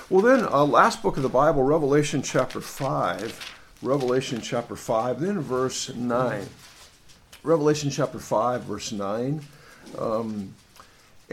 Well, 0.09 0.21
then, 0.21 0.45
uh, 0.45 0.65
last 0.65 1.01
book 1.01 1.17
of 1.17 1.23
the 1.23 1.29
Bible, 1.29 1.63
Revelation 1.63 2.21
chapter 2.21 2.61
5. 2.61 3.59
Revelation 3.81 4.39
chapter 4.39 4.77
5, 4.77 5.19
then 5.19 5.41
verse 5.41 5.93
9. 5.93 6.45
Revelation 7.43 7.89
chapter 7.89 8.17
5, 8.17 8.63
verse 8.63 8.93
9. 8.93 9.41
Um, 9.99 10.55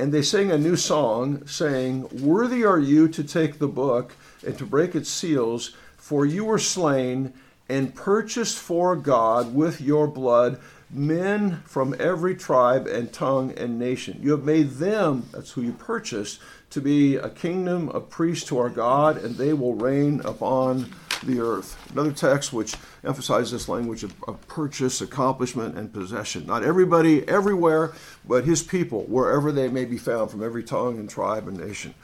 and 0.01 0.15
they 0.15 0.23
sang 0.23 0.51
a 0.51 0.57
new 0.57 0.77
song, 0.77 1.47
saying, 1.47 2.09
Worthy 2.23 2.65
are 2.65 2.79
you 2.79 3.07
to 3.09 3.23
take 3.23 3.59
the 3.59 3.69
book 3.69 4.17
and 4.47 4.57
to 4.57 4.65
break 4.65 4.95
its 4.95 5.11
seals, 5.11 5.77
for 5.99 6.25
you 6.25 6.47
were 6.47 6.59
slain 6.59 7.35
and 7.69 7.95
purchased 7.95 8.59
for 8.59 8.97
God 8.97 9.55
with 9.55 9.81
your 9.81 10.09
blood 10.09 10.59
men 10.89 11.63
from 11.67 11.95
every 12.01 12.35
tribe 12.35 12.87
and 12.87 13.13
tongue 13.13 13.53
and 13.59 13.79
nation. 13.79 14.19
You 14.23 14.31
have 14.33 14.43
made 14.43 14.71
them, 14.71 15.29
that's 15.33 15.53
who 15.53 15.61
you 15.61 15.73
purchased, 15.73 16.41
to 16.71 16.81
be 16.81 17.17
a 17.17 17.29
kingdom 17.29 17.91
of 17.91 18.09
priests 18.09 18.49
to 18.49 18.59
our 18.59 18.71
God, 18.71 19.19
and 19.19 19.37
they 19.37 19.53
will 19.53 19.75
reign 19.75 20.23
upon 20.25 20.93
the 21.25 21.41
earth. 21.41 21.79
Another 21.93 22.13
text 22.13 22.53
which 22.53 22.75
emphasizes 23.05 23.53
this 23.53 23.69
language 23.69 24.05
of, 24.05 24.15
of, 24.27 24.47
purchase, 24.49 25.01
accomplishment, 25.01 25.77
and 25.77 25.93
possession. 25.93 26.47
Not 26.47 26.63
everybody 26.63 27.29
everywhere, 27.29 27.93
but 28.27 28.45
his 28.45 28.63
people, 28.63 29.05
wherever 29.05 29.53
they 29.53 29.69
may 29.69 29.85
be 29.85 29.99
found, 29.99 30.31
from 30.31 30.43
every 30.43 30.63
tongue 30.63 30.99
and 30.99 31.09
tribe 31.09 31.49
and 31.49 31.57
nation. 31.57 31.95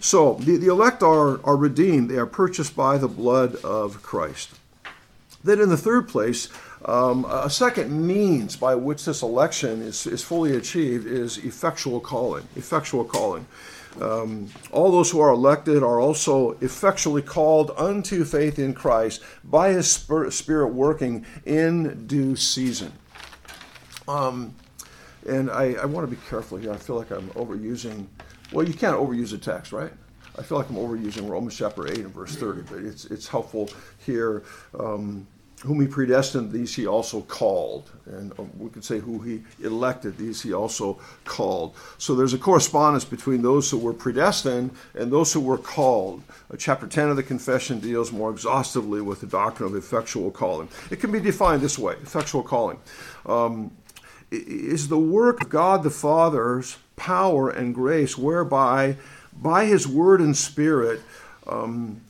So 0.00 0.34
the, 0.34 0.56
the 0.56 0.68
elect 0.68 1.02
are, 1.02 1.44
are 1.44 1.56
redeemed, 1.56 2.10
they 2.10 2.18
are 2.18 2.26
purchased 2.26 2.76
by 2.76 2.98
the 2.98 3.08
blood 3.08 3.56
of 3.64 4.02
Christ. 4.02 4.54
Then, 5.42 5.60
in 5.60 5.68
the 5.68 5.76
third 5.76 6.08
place, 6.08 6.48
um, 6.84 7.24
a 7.24 7.48
second 7.48 8.06
means 8.06 8.56
by 8.56 8.74
which 8.74 9.04
this 9.04 9.22
election 9.22 9.80
is, 9.80 10.06
is 10.06 10.22
fully 10.22 10.56
achieved 10.56 11.06
is 11.06 11.38
effectual 11.38 12.00
calling. 12.00 12.46
Effectual 12.56 13.04
calling. 13.04 13.46
Um, 14.00 14.50
all 14.72 14.90
those 14.92 15.10
who 15.10 15.20
are 15.20 15.30
elected 15.30 15.82
are 15.82 16.00
also 16.00 16.52
effectually 16.60 17.22
called 17.22 17.72
unto 17.76 18.24
faith 18.24 18.58
in 18.58 18.74
Christ 18.74 19.22
by 19.44 19.70
his 19.70 19.90
Spirit 19.90 20.68
working 20.68 21.24
in 21.44 22.06
due 22.06 22.36
season. 22.36 22.92
Um, 24.06 24.54
and 25.26 25.50
I, 25.50 25.74
I 25.74 25.86
want 25.86 26.08
to 26.08 26.14
be 26.14 26.20
careful 26.28 26.58
here. 26.58 26.72
I 26.72 26.76
feel 26.76 26.96
like 26.96 27.10
I'm 27.10 27.28
overusing, 27.30 28.06
well, 28.52 28.66
you 28.66 28.74
can't 28.74 28.96
overuse 28.96 29.32
a 29.34 29.38
text, 29.38 29.72
right? 29.72 29.92
I 30.38 30.42
feel 30.42 30.58
like 30.58 30.68
I'm 30.68 30.76
overusing 30.76 31.28
Romans 31.28 31.56
chapter 31.56 31.88
8 31.88 31.98
and 31.98 32.14
verse 32.14 32.36
30, 32.36 32.62
but 32.62 32.78
it's, 32.80 33.06
it's 33.06 33.26
helpful 33.26 33.70
here. 34.04 34.44
Um, 34.78 35.26
whom 35.66 35.80
he 35.80 35.86
predestined, 35.86 36.52
these 36.52 36.74
he 36.74 36.86
also 36.86 37.20
called. 37.22 37.90
And 38.06 38.32
uh, 38.38 38.44
we 38.58 38.70
could 38.70 38.84
say 38.84 38.98
who 38.98 39.18
he 39.18 39.42
elected, 39.62 40.16
these 40.16 40.42
he 40.42 40.52
also 40.52 40.98
called. 41.24 41.74
So 41.98 42.14
there's 42.14 42.34
a 42.34 42.38
correspondence 42.38 43.04
between 43.04 43.42
those 43.42 43.70
who 43.70 43.78
were 43.78 43.92
predestined 43.92 44.70
and 44.94 45.12
those 45.12 45.32
who 45.32 45.40
were 45.40 45.58
called. 45.58 46.22
Uh, 46.50 46.56
chapter 46.56 46.86
10 46.86 47.10
of 47.10 47.16
the 47.16 47.22
Confession 47.22 47.80
deals 47.80 48.12
more 48.12 48.30
exhaustively 48.30 49.00
with 49.00 49.20
the 49.20 49.26
doctrine 49.26 49.68
of 49.68 49.76
effectual 49.76 50.30
calling. 50.30 50.68
It 50.90 51.00
can 51.00 51.12
be 51.12 51.20
defined 51.20 51.62
this 51.62 51.78
way 51.78 51.94
effectual 51.94 52.42
calling 52.42 52.78
um, 53.26 53.72
is 54.30 54.88
the 54.88 54.98
work 54.98 55.42
of 55.42 55.48
God 55.48 55.82
the 55.82 55.90
Father's 55.90 56.78
power 56.96 57.50
and 57.50 57.74
grace, 57.74 58.16
whereby 58.16 58.96
by 59.40 59.66
his 59.66 59.86
word 59.86 60.20
and 60.20 60.36
spirit, 60.36 61.00
um, 61.46 62.00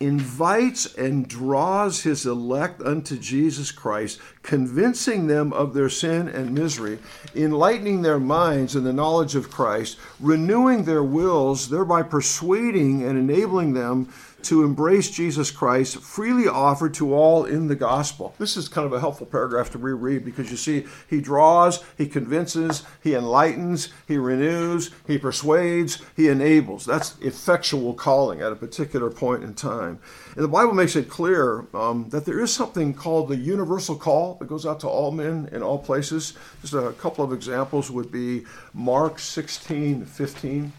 invites 0.00 0.94
and 0.94 1.26
draws 1.26 2.02
his 2.02 2.24
elect 2.24 2.80
unto 2.82 3.18
Jesus 3.18 3.72
Christ, 3.72 4.20
convincing 4.42 5.26
them 5.26 5.52
of 5.52 5.74
their 5.74 5.88
sin 5.88 6.28
and 6.28 6.54
misery, 6.54 6.98
enlightening 7.34 8.02
their 8.02 8.20
minds 8.20 8.76
in 8.76 8.84
the 8.84 8.92
knowledge 8.92 9.34
of 9.34 9.50
Christ, 9.50 9.98
renewing 10.20 10.84
their 10.84 11.02
wills, 11.02 11.68
thereby 11.68 12.02
persuading 12.02 13.02
and 13.02 13.18
enabling 13.18 13.74
them 13.74 14.12
to 14.48 14.64
embrace 14.64 15.10
Jesus 15.10 15.50
Christ 15.50 15.98
freely 15.98 16.48
offered 16.48 16.94
to 16.94 17.14
all 17.14 17.44
in 17.44 17.68
the 17.68 17.76
gospel. 17.76 18.34
This 18.38 18.56
is 18.56 18.66
kind 18.66 18.86
of 18.86 18.94
a 18.94 19.00
helpful 19.00 19.26
paragraph 19.26 19.70
to 19.72 19.78
reread 19.78 20.24
because 20.24 20.50
you 20.50 20.56
see, 20.56 20.86
he 21.06 21.20
draws, 21.20 21.84
he 21.98 22.06
convinces, 22.06 22.82
he 23.02 23.14
enlightens, 23.14 23.90
he 24.06 24.16
renews, 24.16 24.90
he 25.06 25.18
persuades, 25.18 26.00
he 26.16 26.28
enables. 26.28 26.86
That's 26.86 27.18
effectual 27.18 27.92
calling 27.92 28.40
at 28.40 28.50
a 28.50 28.56
particular 28.56 29.10
point 29.10 29.44
in 29.44 29.52
time. 29.52 29.98
And 30.34 30.42
the 30.42 30.48
Bible 30.48 30.72
makes 30.72 30.96
it 30.96 31.10
clear 31.10 31.66
um, 31.74 32.08
that 32.08 32.24
there 32.24 32.40
is 32.40 32.50
something 32.50 32.94
called 32.94 33.28
the 33.28 33.36
universal 33.36 33.96
call 33.96 34.36
that 34.36 34.48
goes 34.48 34.64
out 34.64 34.80
to 34.80 34.88
all 34.88 35.10
men 35.10 35.50
in 35.52 35.62
all 35.62 35.78
places. 35.78 36.32
Just 36.62 36.72
a 36.72 36.92
couple 36.92 37.22
of 37.22 37.34
examples 37.34 37.90
would 37.90 38.10
be 38.10 38.46
Mark 38.72 39.18
16 39.18 40.06
15. 40.06 40.72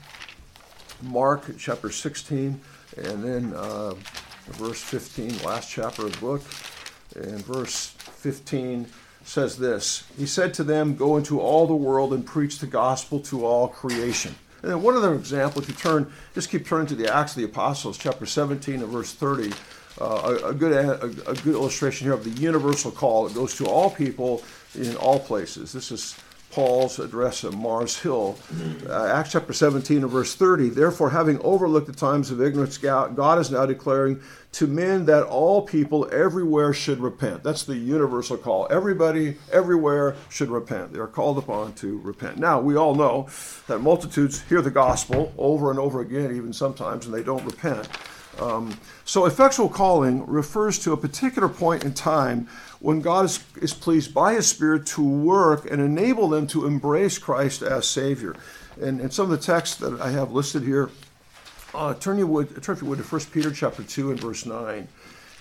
Mark 1.03 1.51
chapter 1.57 1.91
16 1.91 2.59
and 2.97 3.23
then 3.23 3.53
uh, 3.55 3.93
verse 4.51 4.81
15, 4.81 5.43
last 5.43 5.69
chapter 5.69 6.05
of 6.05 6.13
the 6.13 6.19
book, 6.19 6.41
and 7.15 7.43
verse 7.45 7.87
15 7.97 8.87
says 9.23 9.57
this 9.57 10.03
He 10.17 10.25
said 10.25 10.53
to 10.55 10.63
them, 10.63 10.95
Go 10.95 11.17
into 11.17 11.39
all 11.39 11.67
the 11.67 11.75
world 11.75 12.13
and 12.13 12.25
preach 12.25 12.59
the 12.59 12.67
gospel 12.67 13.19
to 13.21 13.45
all 13.45 13.67
creation. 13.67 14.35
And 14.61 14.71
then 14.71 14.81
one 14.81 14.95
other 14.95 15.13
example, 15.13 15.61
if 15.61 15.69
you 15.69 15.75
turn, 15.75 16.11
just 16.33 16.49
keep 16.49 16.65
turning 16.65 16.87
to 16.87 16.95
the 16.95 17.13
Acts 17.13 17.31
of 17.31 17.37
the 17.37 17.45
Apostles, 17.45 17.97
chapter 17.97 18.25
17 18.25 18.81
and 18.81 18.89
verse 18.89 19.13
30. 19.13 19.53
Uh, 19.99 20.37
a, 20.43 20.49
a, 20.49 20.53
good 20.53 20.71
a, 20.71 21.03
a, 21.29 21.35
good 21.35 21.55
illustration 21.55 22.05
here 22.05 22.13
of 22.13 22.23
the 22.23 22.41
universal 22.41 22.91
call. 22.91 23.27
It 23.27 23.33
goes 23.33 23.55
to 23.57 23.65
all 23.65 23.89
people 23.89 24.43
in 24.75 24.95
all 24.95 25.19
places. 25.19 25.73
This 25.73 25.91
is 25.91 26.17
Paul's 26.51 26.99
address 26.99 27.43
at 27.43 27.53
Mars 27.53 27.99
Hill. 27.99 28.37
Uh, 28.87 29.05
Acts 29.05 29.31
chapter 29.33 29.53
17 29.53 30.01
and 30.03 30.09
verse 30.09 30.35
30. 30.35 30.69
Therefore, 30.69 31.11
having 31.11 31.39
overlooked 31.41 31.87
the 31.87 31.93
times 31.93 32.31
of 32.31 32.41
ignorance, 32.41 32.77
God 32.77 33.39
is 33.39 33.51
now 33.51 33.65
declaring 33.65 34.21
to 34.53 34.65
men 34.65 35.05
that 35.05 35.23
all 35.23 35.61
people 35.61 36.09
everywhere 36.11 36.73
should 36.73 36.99
repent. 36.99 37.43
That's 37.43 37.63
the 37.63 37.75
universal 37.75 38.37
call. 38.37 38.67
Everybody, 38.71 39.37
everywhere 39.51 40.15
should 40.29 40.49
repent. 40.49 40.91
They 40.91 40.99
are 40.99 41.07
called 41.07 41.37
upon 41.37 41.73
to 41.73 41.99
repent. 41.99 42.37
Now, 42.37 42.59
we 42.59 42.75
all 42.75 42.95
know 42.95 43.29
that 43.67 43.79
multitudes 43.79 44.41
hear 44.41 44.61
the 44.61 44.71
gospel 44.71 45.31
over 45.37 45.69
and 45.69 45.79
over 45.79 46.01
again, 46.01 46.35
even 46.35 46.51
sometimes, 46.51 47.05
and 47.05 47.13
they 47.13 47.23
don't 47.23 47.45
repent. 47.45 47.87
Um, 48.39 48.79
so, 49.05 49.25
effectual 49.25 49.69
calling 49.69 50.25
refers 50.25 50.79
to 50.79 50.93
a 50.93 50.97
particular 50.97 51.49
point 51.49 51.83
in 51.83 51.93
time 51.93 52.47
when 52.79 53.01
God 53.01 53.25
is, 53.25 53.43
is 53.61 53.73
pleased 53.73 54.13
by 54.13 54.33
His 54.33 54.47
Spirit 54.47 54.85
to 54.87 55.03
work 55.03 55.69
and 55.69 55.81
enable 55.81 56.29
them 56.29 56.47
to 56.47 56.65
embrace 56.65 57.17
Christ 57.17 57.61
as 57.61 57.87
Savior. 57.87 58.35
And, 58.81 59.01
and 59.01 59.13
some 59.13 59.31
of 59.31 59.31
the 59.31 59.45
texts 59.45 59.77
that 59.77 59.99
I 59.99 60.11
have 60.11 60.31
listed 60.31 60.63
here, 60.63 60.89
uh, 61.73 61.93
turn, 61.95 62.17
you 62.17 62.27
would, 62.27 62.63
turn 62.63 62.75
if 62.75 62.81
you 62.81 62.87
would 62.87 62.99
to 62.99 63.03
1 63.03 63.21
Peter 63.31 63.51
chapter 63.51 63.83
2 63.83 64.11
and 64.11 64.19
verse 64.19 64.45
9. 64.45 64.87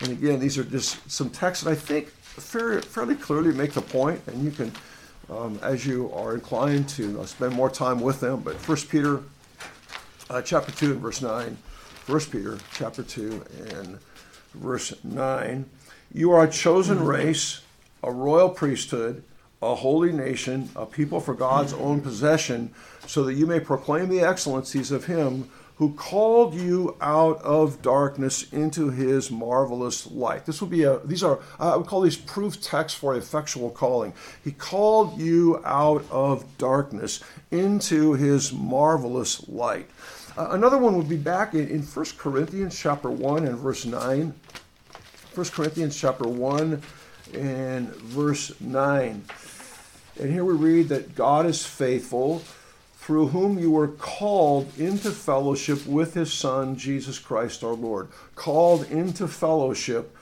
And 0.01 0.12
again, 0.12 0.40
these 0.40 0.59
are 0.59 0.64
just 0.64 1.11
some 1.11 1.31
texts 1.31 1.64
that 1.64 1.70
I 1.70 1.74
think 1.74 2.09
fairly, 2.09 2.83
fairly 2.83 3.14
clearly 3.14 3.53
make 3.53 3.72
the 3.72 3.83
point, 3.83 4.20
and 4.27 4.44
you 4.44 4.51
can, 4.51 4.72
um, 5.31 5.59
as 5.62 5.87
you 5.87 6.12
are 6.12 6.35
inclined 6.35 6.88
to, 6.90 7.20
uh, 7.20 7.27
spend 7.27 7.55
more 7.55 7.70
time 7.70 8.01
with 8.01 8.20
them. 8.20 8.40
But 8.40 8.55
1 8.57 8.79
Peter 8.88 9.22
uh, 10.31 10.42
chapter 10.42 10.72
2 10.72 10.92
and 10.92 11.01
verse 11.01 11.22
9. 11.22 11.57
1 12.07 12.20
Peter 12.20 12.59
chapter 12.72 13.03
2 13.03 13.44
and 13.70 13.98
verse 14.55 14.94
9. 15.05 15.68
You 16.12 16.32
are 16.32 16.44
a 16.44 16.50
chosen 16.50 17.04
race, 17.04 17.60
a 18.02 18.10
royal 18.10 18.48
priesthood, 18.48 19.22
a 19.60 19.74
holy 19.74 20.12
nation, 20.12 20.70
a 20.74 20.86
people 20.86 21.20
for 21.20 21.34
God's 21.34 21.72
own 21.72 22.00
possession, 22.00 22.72
so 23.06 23.24
that 23.24 23.34
you 23.34 23.46
may 23.46 23.60
proclaim 23.60 24.08
the 24.08 24.22
excellencies 24.22 24.90
of 24.90 25.04
him 25.04 25.50
who 25.76 25.92
called 25.92 26.54
you 26.54 26.96
out 27.00 27.40
of 27.42 27.82
darkness 27.82 28.52
into 28.52 28.90
his 28.90 29.30
marvelous 29.30 30.10
light. 30.10 30.44
This 30.44 30.60
will 30.60 30.68
be 30.68 30.82
a 30.82 30.98
these 31.00 31.22
are 31.22 31.38
I 31.60 31.76
would 31.76 31.86
call 31.86 32.00
these 32.00 32.16
proof 32.16 32.60
texts 32.60 32.98
for 32.98 33.14
effectual 33.14 33.70
calling. 33.70 34.12
He 34.42 34.50
called 34.50 35.20
you 35.20 35.62
out 35.64 36.04
of 36.10 36.44
darkness 36.58 37.22
into 37.52 38.14
his 38.14 38.52
marvelous 38.52 39.48
light. 39.48 39.88
Uh, 40.36 40.48
another 40.50 40.78
one 40.78 40.96
would 40.96 41.08
be 41.08 41.16
back 41.16 41.54
in, 41.54 41.68
in 41.68 41.82
1 41.82 42.06
Corinthians 42.16 42.76
chapter 42.76 43.10
1 43.10 43.46
and 43.46 43.58
verse 43.58 43.84
9. 43.84 44.34
1 45.38 45.46
Corinthians 45.51 45.96
chapter 45.96 46.27
1 46.27 46.83
and 47.33 47.94
verse 47.94 48.61
9. 48.61 49.24
And 50.18 50.33
here 50.33 50.44
we 50.44 50.55
read 50.55 50.88
that 50.88 51.14
God 51.14 51.46
is 51.46 51.64
faithful, 51.64 52.42
through 52.96 53.29
whom 53.29 53.57
you 53.57 53.70
were 53.70 53.87
called 53.87 54.68
into 54.79 55.12
fellowship 55.12 55.87
with 55.87 56.14
his 56.14 56.33
Son, 56.33 56.74
Jesus 56.74 57.20
Christ 57.20 57.62
our 57.62 57.74
Lord. 57.74 58.09
Called 58.35 58.90
into 58.90 59.29
fellowship, 59.29 60.12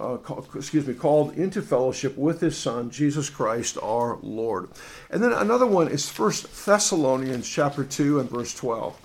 uh, 0.00 0.16
excuse 0.54 0.86
me, 0.86 0.94
called 0.94 1.36
into 1.36 1.60
fellowship 1.60 2.16
with 2.16 2.40
his 2.40 2.56
Son, 2.56 2.88
Jesus 2.88 3.28
Christ 3.28 3.76
our 3.82 4.16
Lord. 4.22 4.70
And 5.10 5.22
then 5.22 5.34
another 5.34 5.66
one 5.66 5.88
is 5.88 6.08
1 6.08 6.32
Thessalonians 6.64 7.46
chapter 7.46 7.84
2 7.84 8.20
and 8.20 8.30
verse 8.30 8.54
12. 8.54 8.96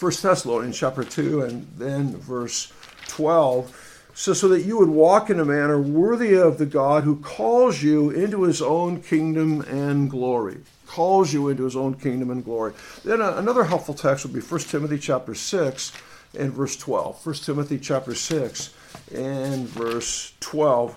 1 0.00 0.12
Thessalonians 0.22 0.78
chapter 0.78 1.04
2 1.04 1.42
and 1.42 1.66
then 1.76 2.16
verse 2.16 2.72
12. 3.08 3.85
So, 4.18 4.32
so 4.32 4.48
that 4.48 4.62
you 4.62 4.78
would 4.78 4.88
walk 4.88 5.28
in 5.28 5.38
a 5.38 5.44
manner 5.44 5.78
worthy 5.78 6.32
of 6.32 6.56
the 6.56 6.64
God 6.64 7.04
who 7.04 7.16
calls 7.16 7.82
you 7.82 8.08
into 8.08 8.44
his 8.44 8.62
own 8.62 9.02
kingdom 9.02 9.60
and 9.60 10.08
glory. 10.08 10.56
Calls 10.86 11.34
you 11.34 11.50
into 11.50 11.64
his 11.64 11.76
own 11.76 11.92
kingdom 11.94 12.30
and 12.30 12.42
glory. 12.42 12.72
Then 13.04 13.20
uh, 13.20 13.34
another 13.36 13.64
helpful 13.64 13.92
text 13.92 14.24
would 14.24 14.32
be 14.32 14.40
1 14.40 14.60
Timothy 14.62 14.98
chapter 14.98 15.34
6 15.34 15.92
and 16.38 16.50
verse 16.50 16.76
12. 16.76 17.26
1 17.26 17.34
Timothy 17.34 17.78
chapter 17.78 18.14
6 18.14 18.72
and 19.14 19.68
verse 19.68 20.32
12. 20.40 20.96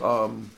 Um, 0.00 0.50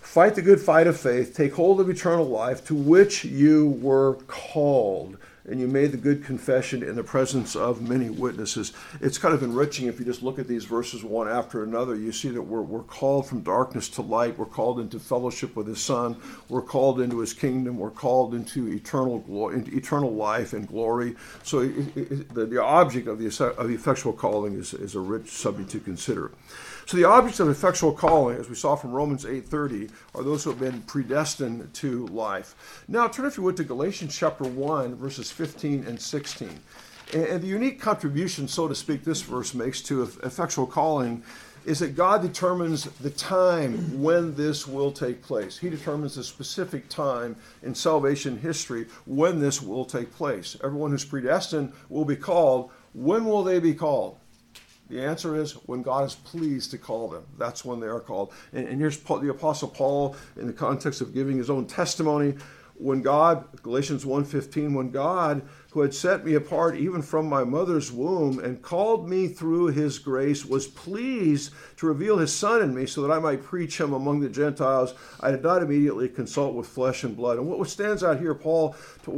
Fight 0.00 0.34
the 0.34 0.42
good 0.42 0.60
fight 0.60 0.86
of 0.86 0.98
faith, 0.98 1.36
take 1.36 1.52
hold 1.52 1.80
of 1.80 1.90
eternal 1.90 2.26
life, 2.26 2.64
to 2.64 2.74
which 2.74 3.24
you 3.26 3.78
were 3.82 4.14
called. 4.26 5.18
And 5.50 5.58
you 5.58 5.66
made 5.66 5.90
the 5.90 5.98
good 5.98 6.24
confession 6.24 6.84
in 6.84 6.94
the 6.94 7.02
presence 7.02 7.56
of 7.56 7.82
many 7.82 8.08
witnesses. 8.08 8.72
It's 9.00 9.18
kind 9.18 9.34
of 9.34 9.42
enriching 9.42 9.88
if 9.88 9.98
you 9.98 10.04
just 10.04 10.22
look 10.22 10.38
at 10.38 10.46
these 10.46 10.64
verses 10.64 11.02
one 11.02 11.28
after 11.28 11.64
another. 11.64 11.96
You 11.96 12.12
see 12.12 12.28
that 12.28 12.40
we're, 12.40 12.62
we're 12.62 12.84
called 12.84 13.26
from 13.26 13.40
darkness 13.40 13.88
to 13.90 14.02
light. 14.02 14.38
We're 14.38 14.46
called 14.46 14.78
into 14.78 15.00
fellowship 15.00 15.56
with 15.56 15.66
His 15.66 15.80
Son. 15.80 16.16
We're 16.48 16.62
called 16.62 17.00
into 17.00 17.18
His 17.18 17.34
kingdom. 17.34 17.78
We're 17.78 17.90
called 17.90 18.32
into 18.32 18.68
eternal 18.68 19.18
glory, 19.18 19.56
into 19.56 19.76
eternal 19.76 20.14
life 20.14 20.52
and 20.52 20.68
glory. 20.68 21.16
So 21.42 21.58
it, 21.58 21.96
it, 21.96 22.32
the, 22.32 22.46
the 22.46 22.62
object 22.62 23.08
of 23.08 23.18
the, 23.18 23.26
of 23.58 23.66
the 23.66 23.74
effectual 23.74 24.12
calling 24.12 24.54
is, 24.54 24.72
is 24.72 24.94
a 24.94 25.00
rich 25.00 25.30
subject 25.30 25.68
to 25.70 25.80
consider. 25.80 26.30
So 26.90 26.96
the 26.96 27.04
objects 27.04 27.38
of 27.38 27.48
effectual 27.48 27.92
calling, 27.92 28.36
as 28.36 28.48
we 28.48 28.56
saw 28.56 28.74
from 28.74 28.90
Romans 28.90 29.24
8:30, 29.24 29.90
are 30.12 30.24
those 30.24 30.42
who 30.42 30.50
have 30.50 30.58
been 30.58 30.82
predestined 30.88 31.72
to 31.74 32.08
life. 32.08 32.82
Now 32.88 33.06
turn 33.06 33.26
if 33.26 33.36
you 33.36 33.44
would 33.44 33.56
to 33.58 33.62
Galatians 33.62 34.12
chapter 34.12 34.42
1, 34.42 34.96
verses 34.96 35.30
15 35.30 35.84
and 35.86 36.00
16. 36.00 36.50
And 37.14 37.40
the 37.40 37.46
unique 37.46 37.80
contribution, 37.80 38.48
so 38.48 38.66
to 38.66 38.74
speak, 38.74 39.04
this 39.04 39.22
verse 39.22 39.54
makes 39.54 39.80
to 39.82 40.02
effectual 40.02 40.66
calling 40.66 41.22
is 41.64 41.78
that 41.78 41.94
God 41.94 42.22
determines 42.22 42.86
the 43.00 43.10
time 43.10 44.02
when 44.02 44.34
this 44.34 44.66
will 44.66 44.90
take 44.90 45.22
place. 45.22 45.58
He 45.58 45.70
determines 45.70 46.16
the 46.16 46.24
specific 46.24 46.88
time 46.88 47.36
in 47.62 47.72
salvation 47.72 48.36
history 48.36 48.88
when 49.06 49.38
this 49.38 49.62
will 49.62 49.84
take 49.84 50.12
place. 50.12 50.56
Everyone 50.64 50.90
who's 50.90 51.04
predestined 51.04 51.72
will 51.88 52.04
be 52.04 52.16
called. 52.16 52.72
When 52.94 53.26
will 53.26 53.44
they 53.44 53.60
be 53.60 53.74
called? 53.74 54.16
The 54.90 55.00
answer 55.00 55.36
is 55.36 55.52
when 55.66 55.82
God 55.82 56.04
is 56.04 56.16
pleased 56.16 56.72
to 56.72 56.78
call 56.78 57.08
them. 57.08 57.24
That's 57.38 57.64
when 57.64 57.78
they 57.78 57.86
are 57.86 58.00
called. 58.00 58.32
And, 58.52 58.66
and 58.66 58.80
here's 58.80 58.96
Paul, 58.96 59.20
the 59.20 59.30
Apostle 59.30 59.68
Paul 59.68 60.16
in 60.36 60.48
the 60.48 60.52
context 60.52 61.00
of 61.00 61.14
giving 61.14 61.38
his 61.38 61.48
own 61.48 61.66
testimony. 61.66 62.34
When 62.80 63.02
God, 63.02 63.44
Galatians 63.62 64.04
1:15, 64.04 64.74
when 64.74 64.90
God 64.90 65.42
who 65.72 65.82
had 65.82 65.94
set 65.94 66.24
me 66.24 66.34
apart 66.34 66.76
even 66.76 67.00
from 67.00 67.28
my 67.28 67.44
mother's 67.44 67.92
womb 67.92 68.40
and 68.40 68.60
called 68.60 69.08
me 69.08 69.28
through 69.28 69.66
his 69.66 69.98
grace 70.00 70.44
was 70.44 70.66
pleased 70.66 71.52
to 71.76 71.86
reveal 71.86 72.18
his 72.18 72.34
son 72.34 72.60
in 72.60 72.74
me 72.74 72.86
so 72.86 73.02
that 73.02 73.12
I 73.12 73.20
might 73.20 73.44
preach 73.44 73.78
him 73.78 73.92
among 73.92 74.18
the 74.18 74.28
Gentiles. 74.28 74.94
I 75.20 75.30
did 75.30 75.42
not 75.42 75.62
immediately 75.62 76.08
consult 76.08 76.54
with 76.54 76.66
flesh 76.66 77.04
and 77.04 77.16
blood. 77.16 77.38
And 77.38 77.46
what 77.46 77.68
stands 77.68 78.02
out 78.02 78.18
here, 78.18 78.34
Paul, 78.34 78.74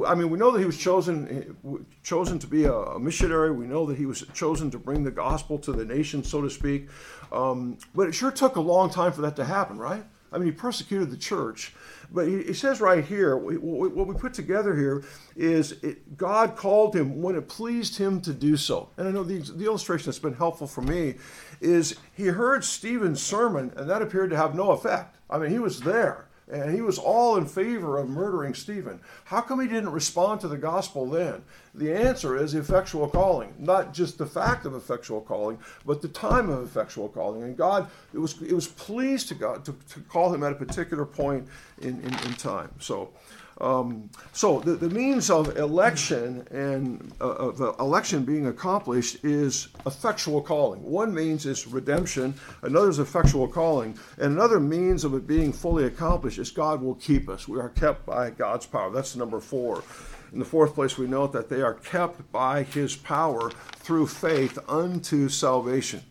I 0.07 0.14
mean, 0.14 0.29
we 0.29 0.38
know 0.38 0.51
that 0.51 0.59
he 0.59 0.66
was 0.66 0.77
chosen 0.77 1.57
chosen 2.03 2.38
to 2.40 2.46
be 2.46 2.64
a 2.64 2.98
missionary. 2.98 3.51
We 3.51 3.66
know 3.66 3.87
that 3.87 3.96
he 3.96 4.07
was 4.07 4.25
chosen 4.35 4.70
to 4.72 4.79
bring 4.79 5.05
the 5.05 5.11
gospel 5.11 5.59
to 5.61 5.72
the 5.72 5.85
nation, 5.85 6.22
so 6.22 6.42
to 6.42 6.51
speak. 6.51 6.88
Um, 7.31 7.79
but 7.94 8.09
it 8.09 8.12
sure 8.12 8.31
took 8.31 8.57
a 8.57 8.61
long 8.61 8.90
time 8.90 9.12
for 9.12 9.22
that 9.22 9.37
to 9.37 9.44
happen, 9.44 9.79
right? 9.79 10.05
I 10.33 10.38
mean, 10.38 10.47
he 10.47 10.53
persecuted 10.53 11.11
the 11.11 11.16
church. 11.16 11.75
But 12.11 12.29
he, 12.29 12.42
he 12.42 12.53
says 12.53 12.81
right 12.81 13.05
here, 13.05 13.37
what 13.37 14.07
we 14.07 14.14
put 14.14 14.35
together 14.35 14.77
here 14.77 15.05
is 15.37 15.73
it, 15.83 16.16
God 16.16 16.57
called 16.57 16.95
him 16.95 17.23
when 17.23 17.37
it 17.37 17.49
pleased 17.49 17.99
him 17.99 18.21
to 18.23 18.33
do 18.33 18.57
so. 18.57 18.90
And 18.97 19.09
I 19.09 19.11
know 19.11 19.25
the, 19.25 19.38
the 19.38 19.64
illustration 19.64 20.07
that's 20.07 20.18
been 20.18 20.35
helpful 20.35 20.66
for 20.66 20.83
me 20.83 21.14
is 21.61 21.97
he 22.14 22.27
heard 22.27 22.64
Stephen's 22.64 23.23
sermon, 23.23 23.73
and 23.77 23.88
that 23.88 24.03
appeared 24.03 24.31
to 24.31 24.37
have 24.37 24.55
no 24.55 24.73
effect. 24.73 25.16
I 25.31 25.38
mean, 25.38 25.51
he 25.51 25.59
was 25.59 25.81
there 25.81 26.27
and 26.51 26.75
he 26.75 26.83
was 26.83 26.99
all 26.99 27.37
in 27.37 27.47
favor 27.47 27.99
of 27.99 28.09
murdering 28.09 28.55
Stephen. 28.55 29.01
How 29.25 29.40
come 29.40 29.61
he 29.61 29.66
didn't 29.66 29.90
respond 29.90 30.40
to 30.42 30.49
the 30.49 30.59
gospel 30.59 31.07
then? 31.07 31.42
The 31.74 31.94
answer 31.94 32.37
is 32.37 32.54
effectual 32.54 33.08
calling, 33.08 33.54
not 33.58 33.94
just 33.94 34.18
the 34.18 34.26
fact 34.26 34.66
of 34.66 34.74
effectual 34.74 35.22
calling, 35.22 35.58
but 35.87 36.02
the 36.02 36.08
time 36.08 36.50
of 36.50 36.62
effectual 36.62 37.08
calling. 37.08 37.44
And 37.44 37.56
God, 37.56 37.90
it 38.12 38.18
was 38.18 38.40
it 38.42 38.52
was 38.52 38.68
pleased 38.68 39.28
to 39.28 39.35
God 39.35 39.64
to, 39.64 39.74
to 39.90 40.00
call 40.00 40.35
him 40.35 40.42
at 40.42 40.52
a 40.52 40.54
particular 40.54 41.06
point 41.06 41.48
in, 41.80 42.00
in, 42.00 42.12
in 42.26 42.35
time. 42.35 42.70
So 42.78 43.11
um, 43.62 44.11
so 44.32 44.61
the, 44.61 44.72
the 44.72 44.90
means 44.90 45.30
of 45.30 45.56
election 45.56 46.46
and 46.50 47.12
uh, 47.20 47.30
of 47.30 47.61
election 47.78 48.24
being 48.24 48.46
accomplished 48.48 49.24
is 49.24 49.68
effectual 49.87 50.40
calling. 50.40 50.82
One 50.82 51.14
means 51.14 51.46
is 51.46 51.66
redemption, 51.66 52.35
another 52.62 52.88
is 52.88 52.98
effectual 52.98 53.46
calling, 53.46 53.98
and 54.18 54.32
another 54.32 54.58
means 54.58 55.04
of 55.04 55.14
it 55.14 55.26
being 55.26 55.52
fully 55.52 55.85
accomplished 55.85 56.38
is 56.38 56.50
God 56.50 56.82
will 56.82 56.96
keep 56.96 57.28
us. 57.28 57.46
We 57.46 57.61
are 57.61 57.68
kept 57.68 58.04
by 58.06 58.30
God's 58.30 58.66
power. 58.66 58.90
That's 58.90 59.16
number 59.16 59.40
four. 59.40 59.85
In 60.33 60.38
the 60.38 60.45
fourth 60.45 60.75
place, 60.75 60.97
we 60.97 61.07
note 61.07 61.33
that 61.33 61.51
they 61.51 61.61
are 61.61 61.75
kept 61.75 62.33
by 62.33 62.62
His 62.62 62.97
power 62.97 63.51
through 63.77 64.07
faith 64.07 64.59
unto 64.66 65.29
salvation. 65.29 66.03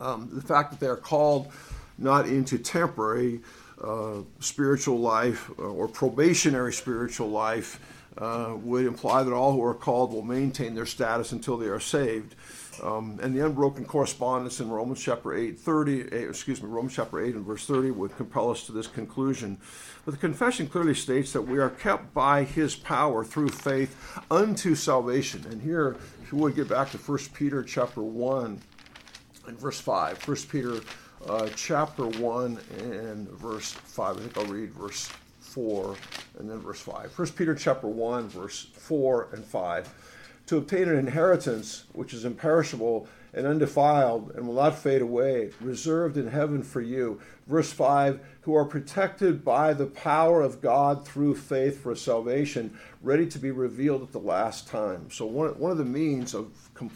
Um, 0.00 0.28
the 0.32 0.40
fact 0.40 0.72
that 0.72 0.80
they 0.80 0.88
are 0.88 0.96
called 0.96 1.52
not 1.98 2.26
into 2.26 2.58
temporary 2.58 3.40
uh, 3.82 4.22
spiritual 4.40 4.98
life 4.98 5.50
uh, 5.58 5.62
or 5.62 5.86
probationary 5.86 6.72
spiritual 6.72 7.30
life 7.30 7.78
uh, 8.18 8.54
would 8.56 8.86
imply 8.86 9.22
that 9.22 9.32
all 9.32 9.52
who 9.52 9.64
are 9.64 9.74
called 9.74 10.12
will 10.12 10.22
maintain 10.22 10.74
their 10.74 10.86
status 10.86 11.32
until 11.32 11.56
they 11.56 11.66
are 11.66 11.80
saved. 11.80 12.34
Um, 12.82 13.18
and 13.22 13.34
the 13.34 13.44
unbroken 13.44 13.84
correspondence 13.84 14.60
in 14.60 14.70
Romans 14.70 15.02
chapter 15.02 15.34
8, 15.34 15.58
30, 15.58 16.00
eh, 16.12 16.16
excuse 16.28 16.62
me, 16.62 16.68
Romans 16.68 16.94
chapter 16.94 17.20
8 17.20 17.34
and 17.34 17.44
verse 17.44 17.66
30 17.66 17.90
would 17.90 18.16
compel 18.16 18.50
us 18.50 18.64
to 18.66 18.72
this 18.72 18.86
conclusion. 18.86 19.58
But 20.04 20.12
the 20.12 20.18
confession 20.18 20.66
clearly 20.68 20.94
states 20.94 21.32
that 21.32 21.42
we 21.42 21.58
are 21.58 21.70
kept 21.70 22.14
by 22.14 22.44
his 22.44 22.74
power 22.74 23.24
through 23.24 23.50
faith 23.50 23.96
unto 24.30 24.74
salvation. 24.74 25.44
And 25.50 25.60
here, 25.60 25.96
if 26.22 26.32
you 26.32 26.38
would 26.38 26.54
get 26.54 26.68
back 26.68 26.90
to 26.92 26.98
1 26.98 27.18
Peter 27.34 27.62
chapter 27.62 28.02
1 28.02 28.60
and 29.48 29.58
verse 29.58 29.80
5. 29.80 30.26
1 30.26 30.36
Peter 30.50 30.80
uh, 31.28 31.48
chapter 31.54 32.06
1 32.06 32.58
and 32.78 33.28
verse 33.30 33.72
5. 33.72 34.16
I 34.16 34.20
think 34.20 34.38
I'll 34.38 34.46
read 34.46 34.72
verse 34.72 35.10
4 35.40 35.96
and 36.38 36.50
then 36.50 36.58
verse 36.58 36.80
5. 36.80 37.18
1 37.18 37.28
Peter 37.32 37.54
chapter 37.54 37.86
1, 37.86 38.28
verse 38.28 38.66
4 38.74 39.28
and 39.32 39.44
5. 39.44 40.21
To 40.46 40.56
obtain 40.58 40.88
an 40.88 40.98
inheritance 40.98 41.84
which 41.92 42.12
is 42.12 42.24
imperishable 42.24 43.06
and 43.34 43.46
undefiled 43.46 44.32
and 44.34 44.46
will 44.46 44.54
not 44.54 44.78
fade 44.78 45.00
away, 45.00 45.50
reserved 45.60 46.18
in 46.18 46.28
heaven 46.28 46.62
for 46.62 46.80
you. 46.80 47.20
Verse 47.46 47.72
5 47.72 48.20
Who 48.42 48.54
are 48.54 48.64
protected 48.64 49.44
by 49.44 49.72
the 49.72 49.86
power 49.86 50.42
of 50.42 50.60
God 50.60 51.06
through 51.06 51.36
faith 51.36 51.82
for 51.82 51.94
salvation, 51.94 52.78
ready 53.00 53.26
to 53.26 53.38
be 53.38 53.50
revealed 53.50 54.02
at 54.02 54.12
the 54.12 54.18
last 54.18 54.68
time. 54.68 55.10
So, 55.10 55.24
one, 55.24 55.58
one 55.58 55.70
of 55.70 55.78
the 55.78 55.84
means 55.84 56.34
of, 56.34 56.52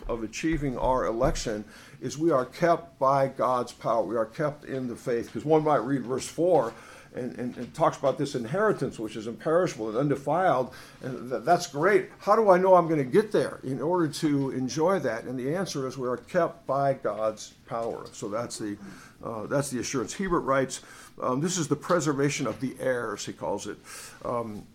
of 0.08 0.22
achieving 0.22 0.76
our 0.76 1.06
election 1.06 1.64
is 2.00 2.18
we 2.18 2.30
are 2.30 2.44
kept 2.44 2.98
by 2.98 3.28
God's 3.28 3.72
power. 3.72 4.02
We 4.02 4.16
are 4.16 4.26
kept 4.26 4.66
in 4.66 4.88
the 4.88 4.96
faith. 4.96 5.26
Because 5.26 5.44
one 5.44 5.64
might 5.64 5.76
read 5.76 6.04
verse 6.04 6.28
4 6.28 6.72
and, 7.16 7.38
and, 7.38 7.56
and, 7.56 7.74
talks 7.74 7.98
about 7.98 8.18
this 8.18 8.34
inheritance, 8.34 8.98
which 8.98 9.16
is 9.16 9.26
imperishable 9.26 9.88
and 9.88 9.98
undefiled. 9.98 10.72
And 11.02 11.30
th- 11.30 11.42
that's 11.44 11.66
great. 11.66 12.10
How 12.18 12.36
do 12.36 12.50
I 12.50 12.58
know 12.58 12.74
I'm 12.74 12.86
going 12.86 13.02
to 13.02 13.10
get 13.10 13.32
there 13.32 13.60
in 13.64 13.80
order 13.80 14.08
to 14.08 14.50
enjoy 14.50 14.98
that? 15.00 15.24
And 15.24 15.38
the 15.38 15.54
answer 15.54 15.86
is 15.86 15.96
we 15.96 16.08
are 16.08 16.16
kept 16.16 16.66
by 16.66 16.94
God's 16.94 17.54
power. 17.66 18.06
So 18.12 18.28
that's 18.28 18.58
the, 18.58 18.76
uh, 19.24 19.46
that's 19.46 19.70
the 19.70 19.80
assurance. 19.80 20.14
Hiebert 20.14 20.44
writes, 20.44 20.82
um, 21.22 21.40
this 21.40 21.58
is 21.58 21.68
the 21.68 21.76
preservation 21.76 22.46
of 22.46 22.60
the 22.60 22.76
heirs, 22.78 23.24
he 23.24 23.32
calls 23.32 23.66
it. 23.66 23.78
Um, 24.24 24.66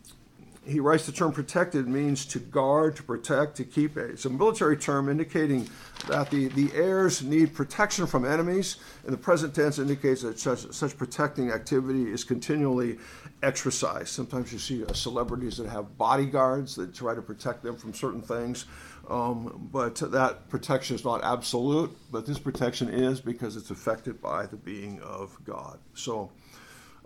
he 0.66 0.80
writes 0.80 1.08
the 1.08 1.12
term 1.12 1.32
protected 1.32 1.88
means 1.88 2.24
to 2.28 2.40
guard, 2.40 2.96
to 2.96 3.04
protect, 3.04 3.56
to 3.58 3.64
keep. 3.64 3.98
It's 3.98 4.26
a 4.26 4.30
military 4.30 4.78
term 4.78 5.10
indicating 5.10 5.68
that 6.08 6.30
the, 6.30 6.50
the 6.50 6.72
heirs 6.74 7.24
need 7.24 7.56
protection 7.56 8.06
from 8.06 8.26
enemies. 8.26 8.78
and 9.04 9.12
the 9.12 9.18
present 9.18 9.56
tense 9.56 9.80
indicates 9.80 10.22
that 10.22 10.40
such, 10.40 10.72
such 10.72 10.96
protecting 10.98 11.50
activity 11.50 12.12
is 12.12 12.24
continually 12.24 13.00
exercised. 13.42 14.10
Sometimes 14.10 14.54
you 14.54 14.60
see 14.60 14.86
uh, 14.86 14.94
celebrities 14.94 15.58
that 15.58 15.68
have 15.68 15.98
bodyguards 15.98 16.76
that 16.76 16.94
try 16.94 17.16
to 17.16 17.22
protect 17.24 17.64
them 17.64 17.76
from 17.76 17.94
certain 17.94 18.22
things. 18.22 18.66
Um, 19.10 19.68
but 19.72 19.96
that 19.96 20.48
protection 20.48 20.96
is 20.96 21.04
not 21.04 21.24
absolute, 21.24 21.92
but 22.12 22.28
this 22.28 22.38
protection 22.38 22.88
is 22.88 23.20
because 23.20 23.56
it's 23.56 23.72
affected 23.72 24.22
by 24.22 24.46
the 24.46 24.58
being 24.58 25.02
of 25.02 25.36
God. 25.44 25.80
So, 25.96 26.30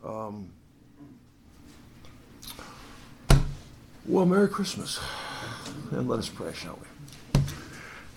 um, 0.04 0.52
Well, 4.08 4.28
Merry 4.28 4.48
Christmas. 4.48 5.00
And 5.90 6.08
let 6.08 6.20
us 6.20 6.30
pray, 6.30 6.54
shall 6.54 6.80
we? 6.80 7.42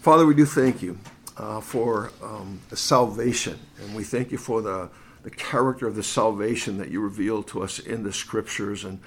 Father, 0.01 0.27
we 0.27 0.35
do 0.35 0.45
thank 0.45 0.83
you 0.83 0.99
uh, 1.39 1.63
for 1.63 2.13
um, 2.23 2.61
salvation, 2.75 3.59
and 3.81 3.97
we 3.97 4.05
thank 4.05 4.31
you 4.31 4.37
for 4.37 4.61
the, 4.61 4.91
the 5.23 5.31
character 5.31 5.87
of 5.87 5.97
the 5.97 6.03
salvation 6.03 6.77
that 6.77 6.91
you 6.91 7.01
revealed 7.01 7.49
to 7.49 7.63
us 7.63 7.79
in 7.79 8.03
the 8.03 8.13
scriptures. 8.13 8.85
And 8.85 9.01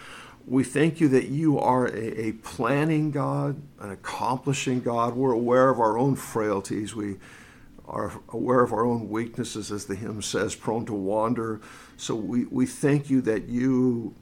we 0.47 0.63
thank 0.63 0.99
you 0.99 1.07
that 1.09 1.27
you 1.27 1.59
are 1.59 1.85
a, 1.85 2.19
a 2.19 2.31
planning 2.31 3.11
God, 3.11 3.61
an 3.79 3.91
accomplishing 3.91 4.81
God. 4.81 5.15
We're 5.15 5.33
aware 5.33 5.69
of 5.69 5.79
our 5.79 5.99
own 5.99 6.15
frailties. 6.15 6.95
We 6.95 7.17
are 7.87 8.11
aware 8.29 8.61
of 8.61 8.73
our 8.73 8.87
own 8.87 9.07
weaknesses, 9.07 9.71
as 9.71 9.85
the 9.85 9.93
hymn 9.93 10.23
says, 10.23 10.55
prone 10.55 10.87
to 10.87 10.93
wander. 10.95 11.61
So 11.97 12.15
we, 12.15 12.45
we 12.45 12.65
thank 12.65 13.07
you 13.11 13.21
that 13.21 13.49
you 13.49 14.15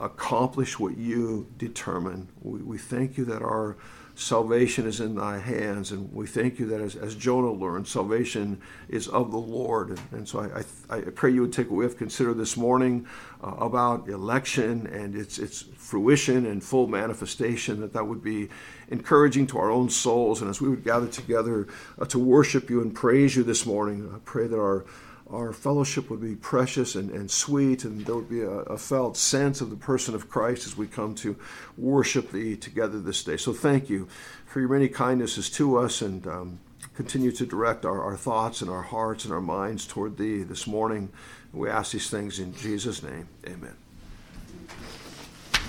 accomplish 0.00 0.78
what 0.78 0.96
you 0.96 1.46
determine. 1.58 2.28
We, 2.42 2.60
we 2.60 2.78
thank 2.78 3.18
you 3.18 3.24
that 3.26 3.42
our 3.42 3.76
salvation 4.18 4.84
is 4.86 5.00
in 5.00 5.14
thy 5.14 5.38
hands, 5.38 5.92
and 5.92 6.12
we 6.12 6.26
thank 6.26 6.58
you 6.58 6.66
that 6.66 6.80
as, 6.80 6.96
as 6.96 7.14
Jonah 7.14 7.52
learned, 7.52 7.86
salvation 7.86 8.60
is 8.88 9.06
of 9.06 9.30
the 9.30 9.38
Lord. 9.38 9.98
And, 10.10 10.28
so 10.28 10.40
I, 10.40 10.64
I, 10.92 10.98
I, 10.98 11.00
pray 11.02 11.30
you 11.30 11.42
would 11.42 11.52
take 11.52 11.70
what 11.70 11.76
we 11.76 11.84
have 11.84 11.96
considered 11.96 12.34
this 12.34 12.56
morning 12.56 13.06
uh, 13.44 13.54
about 13.58 14.08
election 14.08 14.88
and 14.88 15.14
its, 15.14 15.38
its 15.38 15.62
fruition 15.76 16.46
and 16.46 16.62
full 16.62 16.88
manifestation, 16.88 17.80
that 17.80 17.92
that 17.92 18.06
would 18.06 18.22
be 18.22 18.48
encouraging 18.88 19.46
to 19.48 19.58
our 19.58 19.70
own 19.70 19.88
souls. 19.88 20.40
And 20.42 20.50
as 20.50 20.60
we 20.60 20.68
would 20.68 20.82
gather 20.82 21.06
together 21.06 21.68
uh, 22.00 22.04
to 22.06 22.18
worship 22.18 22.68
you 22.68 22.80
and 22.82 22.92
praise 22.92 23.36
you 23.36 23.44
this 23.44 23.66
morning, 23.66 24.10
I 24.12 24.18
pray 24.24 24.48
that 24.48 24.58
our 24.58 24.84
our 25.30 25.52
fellowship 25.52 26.10
would 26.10 26.20
be 26.20 26.34
precious 26.34 26.94
and, 26.94 27.10
and 27.10 27.30
sweet, 27.30 27.84
and 27.84 28.04
there 28.06 28.14
would 28.14 28.30
be 28.30 28.40
a, 28.40 28.50
a, 28.50 28.78
felt 28.78 29.16
sense 29.16 29.60
of 29.60 29.70
the 29.70 29.76
person 29.76 30.14
of 30.14 30.28
Christ 30.28 30.66
as 30.66 30.76
we 30.76 30.86
come 30.86 31.14
to 31.16 31.36
worship 31.76 32.32
Thee 32.32 32.56
together 32.56 32.98
this 32.98 33.22
day. 33.22 33.36
So 33.36 33.52
thank 33.52 33.90
you 33.90 34.08
for 34.46 34.60
your 34.60 34.70
many 34.70 34.88
kindnesses 34.88 35.50
to 35.50 35.76
us, 35.76 36.00
and 36.00 36.26
um, 36.26 36.60
continue 36.94 37.32
to 37.32 37.46
direct 37.46 37.84
our, 37.84 38.02
our 38.02 38.16
thoughts 38.16 38.62
and 38.62 38.70
our 38.70 38.82
hearts 38.82 39.24
and 39.24 39.32
our 39.34 39.40
minds 39.40 39.86
toward 39.86 40.16
Thee 40.16 40.42
this 40.42 40.66
morning. 40.66 41.10
We 41.52 41.68
ask 41.68 41.92
these 41.92 42.10
things 42.10 42.38
in 42.38 42.54
Jesus' 42.54 43.02
name. 43.02 43.28
Amen. 43.46 43.87